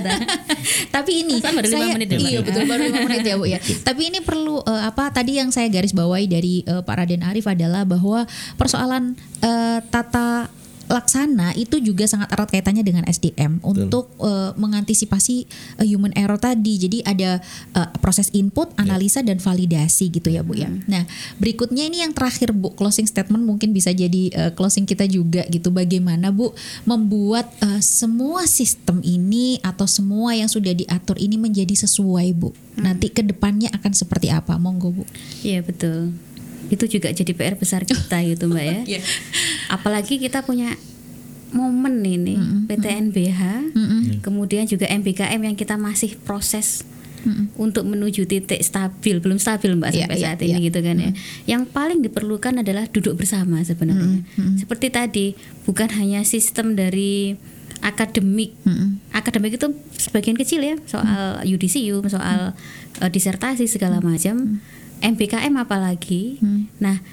Tapi 0.96 1.12
ini 1.28 1.44
Masa 1.44 1.52
baru 1.52 1.68
lima 1.68 1.76
saya 1.84 1.94
menit 2.00 2.10
ya, 2.16 2.20
iya 2.24 2.40
betul 2.40 2.64
baru 2.64 2.82
lima 2.88 3.00
menit 3.04 3.28
ya 3.28 3.36
bu 3.36 3.44
ya. 3.44 3.60
Tapi 3.60 4.02
ini 4.08 4.24
perlu 4.24 4.64
eh, 4.64 4.84
apa 4.88 5.12
tadi 5.12 5.36
yang 5.36 5.52
saya 5.52 5.68
garis 5.68 5.92
bawahi 5.92 6.32
dari 6.32 6.64
eh, 6.64 6.80
Pak 6.80 6.96
Raden 6.96 7.28
Arif 7.28 7.44
adalah 7.44 7.84
bahwa 7.84 8.24
persoalan 8.56 9.20
eh, 9.44 9.80
tata 9.92 10.48
laksana 10.92 11.56
itu 11.56 11.80
juga 11.80 12.04
sangat 12.06 12.32
erat 12.36 12.50
kaitannya 12.52 12.84
dengan 12.84 13.04
SDM 13.08 13.64
untuk 13.64 14.12
eh, 14.20 14.52
mengantisipasi 14.56 15.36
eh, 15.80 15.88
human 15.88 16.12
error 16.14 16.36
tadi. 16.36 16.76
Jadi 16.76 16.98
ada 17.08 17.40
eh, 17.76 17.90
proses 18.04 18.28
input, 18.36 18.72
analisa 18.76 19.24
dan 19.24 19.40
validasi 19.40 20.12
gitu 20.12 20.28
ya 20.28 20.44
Bu 20.44 20.60
ya. 20.60 20.68
Nah, 20.88 21.08
berikutnya 21.40 21.88
ini 21.88 22.04
yang 22.04 22.12
terakhir 22.12 22.52
Bu, 22.52 22.76
closing 22.76 23.08
statement 23.08 23.44
mungkin 23.44 23.72
bisa 23.72 23.96
jadi 23.96 24.24
eh, 24.32 24.52
closing 24.52 24.84
kita 24.84 25.08
juga 25.08 25.48
gitu. 25.48 25.72
Bagaimana 25.72 26.30
Bu 26.30 26.52
membuat 26.84 27.50
eh, 27.64 27.82
semua 27.82 28.44
sistem 28.46 29.00
ini 29.02 29.58
atau 29.64 29.88
semua 29.88 30.36
yang 30.36 30.52
sudah 30.52 30.76
diatur 30.76 31.16
ini 31.16 31.40
menjadi 31.40 31.74
sesuai 31.88 32.28
Bu. 32.36 32.52
Nanti 32.74 33.14
ke 33.14 33.22
depannya 33.22 33.70
akan 33.72 33.94
seperti 33.94 34.34
apa? 34.34 34.58
Monggo 34.60 34.92
Bu. 34.92 35.04
Iya 35.46 35.64
betul. 35.64 36.12
Itu 36.74 36.90
juga 36.90 37.14
jadi 37.14 37.30
PR 37.38 37.54
besar 37.54 37.86
kita 37.86 38.18
gitu 38.34 38.50
mbak 38.50 38.90
ya. 38.90 39.00
Apalagi 39.70 40.18
kita 40.18 40.42
punya 40.42 40.74
momen 41.54 42.02
ini 42.02 42.34
PTNBH, 42.66 43.42
kemudian 44.26 44.66
juga 44.66 44.90
MBKM 44.90 45.38
yang 45.38 45.54
kita 45.54 45.78
masih 45.78 46.18
proses 46.26 46.82
untuk 47.56 47.88
menuju 47.88 48.28
titik 48.28 48.60
stabil, 48.60 49.24
belum 49.24 49.40
stabil 49.40 49.72
mbak 49.80 49.96
Iya, 49.96 50.06
sampai 50.06 50.18
iya, 50.20 50.26
saat 50.28 50.40
ini 50.44 50.60
iya. 50.60 50.68
gitu 50.68 50.80
kan 50.84 50.96
ya. 51.00 51.12
Yang 51.48 51.64
paling 51.72 52.00
diperlukan 52.04 52.66
adalah 52.66 52.90
duduk 52.92 53.22
bersama 53.22 53.62
sebenarnya. 53.64 54.26
Seperti 54.60 54.88
tadi, 54.92 55.26
bukan 55.64 55.88
hanya 55.96 56.26
sistem 56.28 56.76
dari 56.76 57.38
akademik. 57.84 58.56
Akademik 59.12 59.60
itu 59.60 59.68
sebagian 60.00 60.40
kecil 60.40 60.64
ya, 60.64 60.76
soal 60.88 61.44
yudisium, 61.48 62.04
soal 62.08 62.56
eh, 63.00 63.10
disertasi 63.12 63.68
segala 63.68 64.00
macam. 64.00 64.60
MBKM 65.04 65.54
apalagi. 65.60 66.40
Nah, 66.80 67.04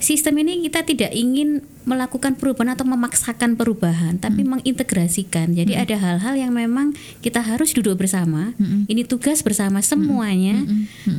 sistem 0.00 0.40
ini 0.40 0.64
kita 0.64 0.80
tidak 0.82 1.12
ingin 1.12 1.60
melakukan 1.84 2.40
perubahan 2.40 2.72
atau 2.72 2.88
memaksakan 2.88 3.60
perubahan, 3.60 4.16
tapi 4.16 4.40
mengintegrasikan. 4.48 5.52
Jadi 5.52 5.76
ada 5.76 6.00
hal-hal 6.00 6.40
yang 6.40 6.56
memang 6.56 6.96
kita 7.20 7.44
harus 7.44 7.76
duduk 7.76 8.00
bersama. 8.00 8.56
Ini 8.88 9.04
tugas 9.04 9.44
bersama 9.44 9.84
semuanya 9.84 10.64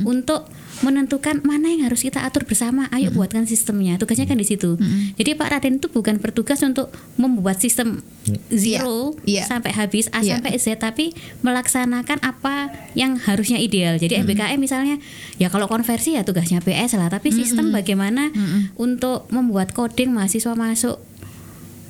untuk 0.02 0.50
menentukan 0.84 1.40
mana 1.40 1.72
yang 1.72 1.88
harus 1.88 2.04
kita 2.04 2.20
atur 2.20 2.44
bersama. 2.44 2.84
Ayo 2.92 3.08
buatkan 3.08 3.48
sistemnya. 3.48 3.96
Tugasnya 3.96 4.28
kan 4.28 4.36
di 4.36 4.44
situ. 4.44 4.76
Jadi 5.16 5.32
Pak 5.32 5.48
Raden 5.48 5.80
itu 5.80 5.88
bukan 5.88 6.20
bertugas 6.20 6.60
untuk 6.60 6.92
membuat 7.16 7.56
sistem 7.58 8.04
zero 8.50 9.16
Iya. 9.24 9.48
sampai 9.48 9.72
habis 9.72 10.12
A 10.12 10.20
Iya. 10.20 10.36
sampai 10.36 10.52
Z, 10.60 10.76
tapi 10.76 11.16
melaksanakan 11.40 12.20
apa 12.20 12.68
yang 12.92 13.16
harusnya 13.16 13.56
ideal. 13.56 13.96
Jadi 13.96 14.20
MBKM 14.20 14.60
misalnya, 14.60 15.00
ya 15.36 15.48
kalau 15.48 15.64
konversi 15.64 16.18
ya 16.18 16.28
tugasnya 16.28 16.60
PS 16.60 17.00
lah. 17.00 17.08
Tapi 17.08 17.32
sistem 17.32 17.72
bagaimana 17.72 18.28
untuk 18.76 19.30
membuat 19.32 19.72
coding 19.72 20.12
mahasiswa 20.12 20.52
masuk 20.52 21.00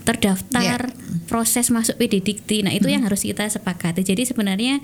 terdaftar 0.07 0.95
proses 1.27 1.75
masuk 1.75 1.99
PD 1.99 2.23
Dikti. 2.23 2.63
Nah, 2.63 2.71
itu 2.71 2.87
yang 2.87 3.03
harus 3.03 3.27
kita 3.27 3.43
sepakati. 3.43 4.07
Jadi 4.07 4.23
sebenarnya 4.23 4.79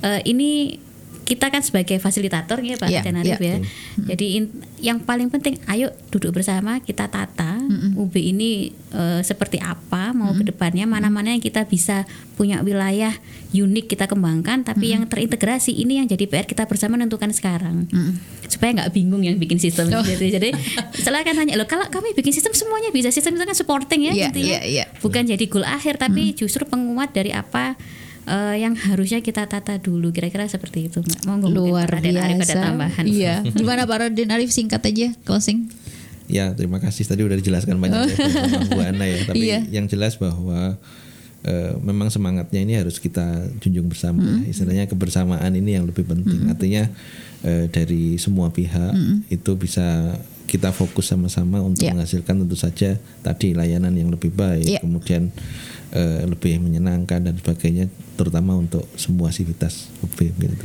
eh, 0.00 0.20
ini 0.28 0.76
kita 1.30 1.46
kan 1.46 1.62
sebagai 1.62 1.96
fasilitator 1.96 2.58
ya 2.58 2.74
Pak 2.74 2.90
dan 2.90 3.14
Arif 3.16 3.38
iya. 3.38 3.54
ya. 3.54 3.58
Jadi 4.10 4.26
in- 4.34 4.50
yang 4.82 4.98
paling 4.98 5.30
penting 5.30 5.62
ayo 5.64 5.88
duduk 6.10 6.34
bersama 6.34 6.80
kita 6.80 7.06
tata 7.06 7.62
UB 7.94 8.10
ini 8.16 8.50
eh, 8.90 9.20
seperti 9.20 9.56
apa 9.56 10.10
mau 10.10 10.34
ke 10.34 10.42
depannya 10.42 10.84
mana-mana 10.84 11.30
yang 11.30 11.38
kita 11.38 11.62
bisa 11.64 12.02
punya 12.34 12.58
wilayah 12.60 13.14
unik 13.52 13.86
kita 13.86 14.04
kembangkan 14.04 14.64
tapi 14.64 14.90
yang 14.90 15.06
terintegrasi 15.06 15.70
ini 15.72 15.98
yang 15.98 16.06
jadi 16.06 16.24
PR 16.24 16.42
kita 16.44 16.66
bersama 16.66 16.98
menentukan 16.98 17.30
sekarang. 17.30 17.86
Supaya 18.44 18.74
nggak 18.74 18.90
bingung 18.90 19.22
yang 19.22 19.38
bikin 19.38 19.56
sistem 19.56 19.86
Oh. 19.90 20.02
jadi, 20.02 20.26
jadi 20.34 20.50
setelah 20.92 21.22
kan 21.22 21.34
tanya 21.34 21.54
loh 21.54 21.64
kalau 21.64 21.86
kami 21.86 22.10
bikin 22.12 22.30
sistem 22.30 22.50
semuanya 22.50 22.90
bisa 22.90 23.08
sistem 23.08 23.34
itu 23.34 23.44
kan 23.44 23.54
supporting 23.54 24.06
ya 24.06 24.12
Iya, 24.12 24.26
intinya. 24.28 24.58
iya, 24.58 24.60
iya. 24.66 24.84
Bukan 24.98 25.22
jadi 25.24 25.44
goal 25.46 25.62
akhir 25.62 25.94
tapi 25.96 26.34
justru 26.34 26.64
penguat 26.64 27.12
dari 27.12 27.30
apa 27.30 27.78
eh, 28.30 28.56
yang 28.58 28.78
harusnya 28.78 29.18
kita 29.18 29.44
tata 29.44 29.76
dulu 29.76 30.08
kira-kira 30.08 30.46
seperti 30.46 30.86
itu 30.86 31.02
Mbak. 31.02 31.20
Monggo 31.24 31.46
mungkin 31.48 31.58
Luar 31.66 31.84
Pak 31.84 31.98
Raden 31.98 32.16
Arif 32.16 32.36
ada 32.36 32.46
biasa. 32.46 32.60
tambahan. 32.62 33.04
Iya. 33.04 33.34
Gimana 33.50 33.82
Pak 33.84 33.98
Raden 34.00 34.30
Arif 34.30 34.50
singkat 34.50 34.82
aja 34.82 35.10
closing. 35.22 35.66
Ya 36.26 36.54
terima 36.54 36.78
kasih 36.78 37.02
tadi 37.02 37.26
udah 37.26 37.34
dijelaskan 37.34 37.74
banyak 37.76 38.06
ya 38.06 38.16
sama 38.46 38.70
Bu 38.70 38.78
Ana 38.80 39.04
ya. 39.04 39.18
Tapi 39.24 39.42
Iya. 39.50 39.58
yang 39.68 39.84
jelas 39.84 40.14
bahwa 40.14 40.78
eh, 41.42 41.72
memang 41.76 42.06
semangatnya 42.06 42.60
ini 42.60 42.76
harus 42.76 42.96
kita 42.96 43.24
junjung 43.58 43.90
bersama. 43.90 44.22
ya. 44.22 44.46
Istilahnya 44.48 44.86
kebersamaan 44.86 45.50
ini 45.52 45.74
yang 45.74 45.84
lebih 45.84 46.06
penting. 46.06 46.46
Artinya 46.46 46.86
eh, 47.42 47.66
dari 47.66 48.14
semua 48.14 48.48
pihak 48.48 48.94
itu 49.26 49.50
bisa 49.56 50.14
kita 50.44 50.70
fokus 50.70 51.06
sama-sama 51.06 51.58
untuk 51.58 51.82
Iya. 51.82 51.94
menghasilkan 51.94 52.42
tentu 52.42 52.54
saja 52.54 52.94
tadi 53.22 53.54
layanan 53.54 53.94
yang 53.94 54.10
lebih 54.10 54.30
baik, 54.30 54.66
Iya. 54.66 54.80
kemudian 54.82 55.30
eh, 55.94 56.26
lebih 56.26 56.58
menyenangkan 56.58 57.22
dan 57.30 57.34
sebagainya, 57.38 57.86
terutama 58.18 58.58
untuk 58.58 58.84
semua 58.98 59.30
sivitas 59.30 59.88
UB 60.02 60.18
gitu. 60.34 60.64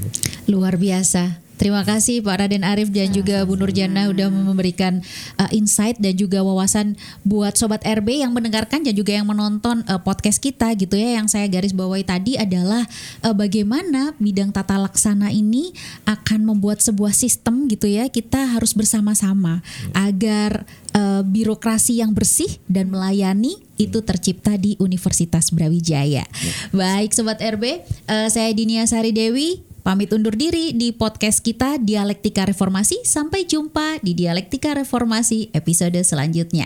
Luar 0.50 0.76
biasa. 0.76 1.45
Terima 1.56 1.88
kasih 1.88 2.20
Pak 2.20 2.36
Raden 2.44 2.68
Arif 2.68 2.92
dan 2.92 3.16
juga 3.16 3.48
Bu 3.48 3.56
Nurjana 3.56 4.12
udah 4.12 4.28
memberikan 4.28 5.00
uh, 5.40 5.50
insight 5.56 5.96
dan 6.04 6.12
juga 6.20 6.44
wawasan 6.44 7.00
buat 7.24 7.56
sobat 7.56 7.80
RB 7.88 8.20
yang 8.20 8.36
mendengarkan 8.36 8.84
dan 8.84 8.92
juga 8.92 9.16
yang 9.16 9.24
menonton 9.24 9.88
uh, 9.88 10.00
podcast 10.04 10.44
kita 10.44 10.76
gitu 10.76 11.00
ya. 11.00 11.16
Yang 11.16 11.40
saya 11.40 11.48
garis 11.48 11.72
bawahi 11.72 12.04
tadi 12.04 12.36
adalah 12.36 12.84
uh, 13.24 13.32
bagaimana 13.32 14.12
bidang 14.20 14.52
tata 14.52 14.76
laksana 14.76 15.32
ini 15.32 15.72
akan 16.04 16.44
membuat 16.44 16.84
sebuah 16.84 17.16
sistem 17.16 17.72
gitu 17.72 17.88
ya. 17.88 18.12
Kita 18.12 18.52
harus 18.52 18.76
bersama-sama 18.76 19.64
agar 19.96 20.68
uh, 20.92 21.24
birokrasi 21.24 22.04
yang 22.04 22.12
bersih 22.12 22.60
dan 22.68 22.92
melayani 22.92 23.64
itu 23.80 24.04
tercipta 24.04 24.60
di 24.60 24.76
Universitas 24.80 25.56
Brawijaya. 25.56 26.28
Baik 26.76 27.16
sobat 27.16 27.40
RB, 27.40 27.84
uh, 28.12 28.28
saya 28.28 28.52
Dinia 28.52 28.84
Sari 28.88 29.16
Dewi 29.16 29.75
Pamit 29.86 30.10
undur 30.18 30.34
diri 30.34 30.74
di 30.74 30.98
podcast 30.98 31.46
kita 31.46 31.78
Dialektika 31.78 32.42
Reformasi. 32.42 33.06
Sampai 33.06 33.46
jumpa 33.46 34.02
di 34.02 34.18
Dialektika 34.18 34.74
Reformasi 34.74 35.54
episode 35.54 36.02
selanjutnya. 36.02 36.66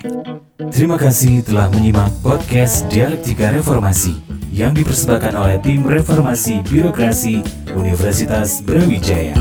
Terima 0.72 0.96
kasih 0.96 1.44
telah 1.44 1.68
menyimak 1.68 2.16
podcast 2.24 2.88
Dialektika 2.88 3.52
Reformasi 3.52 4.16
yang 4.56 4.72
dipersembahkan 4.72 5.36
oleh 5.36 5.60
tim 5.60 5.84
Reformasi 5.84 6.64
Birokrasi 6.64 7.44
Universitas 7.76 8.64
Brawijaya. 8.64 9.36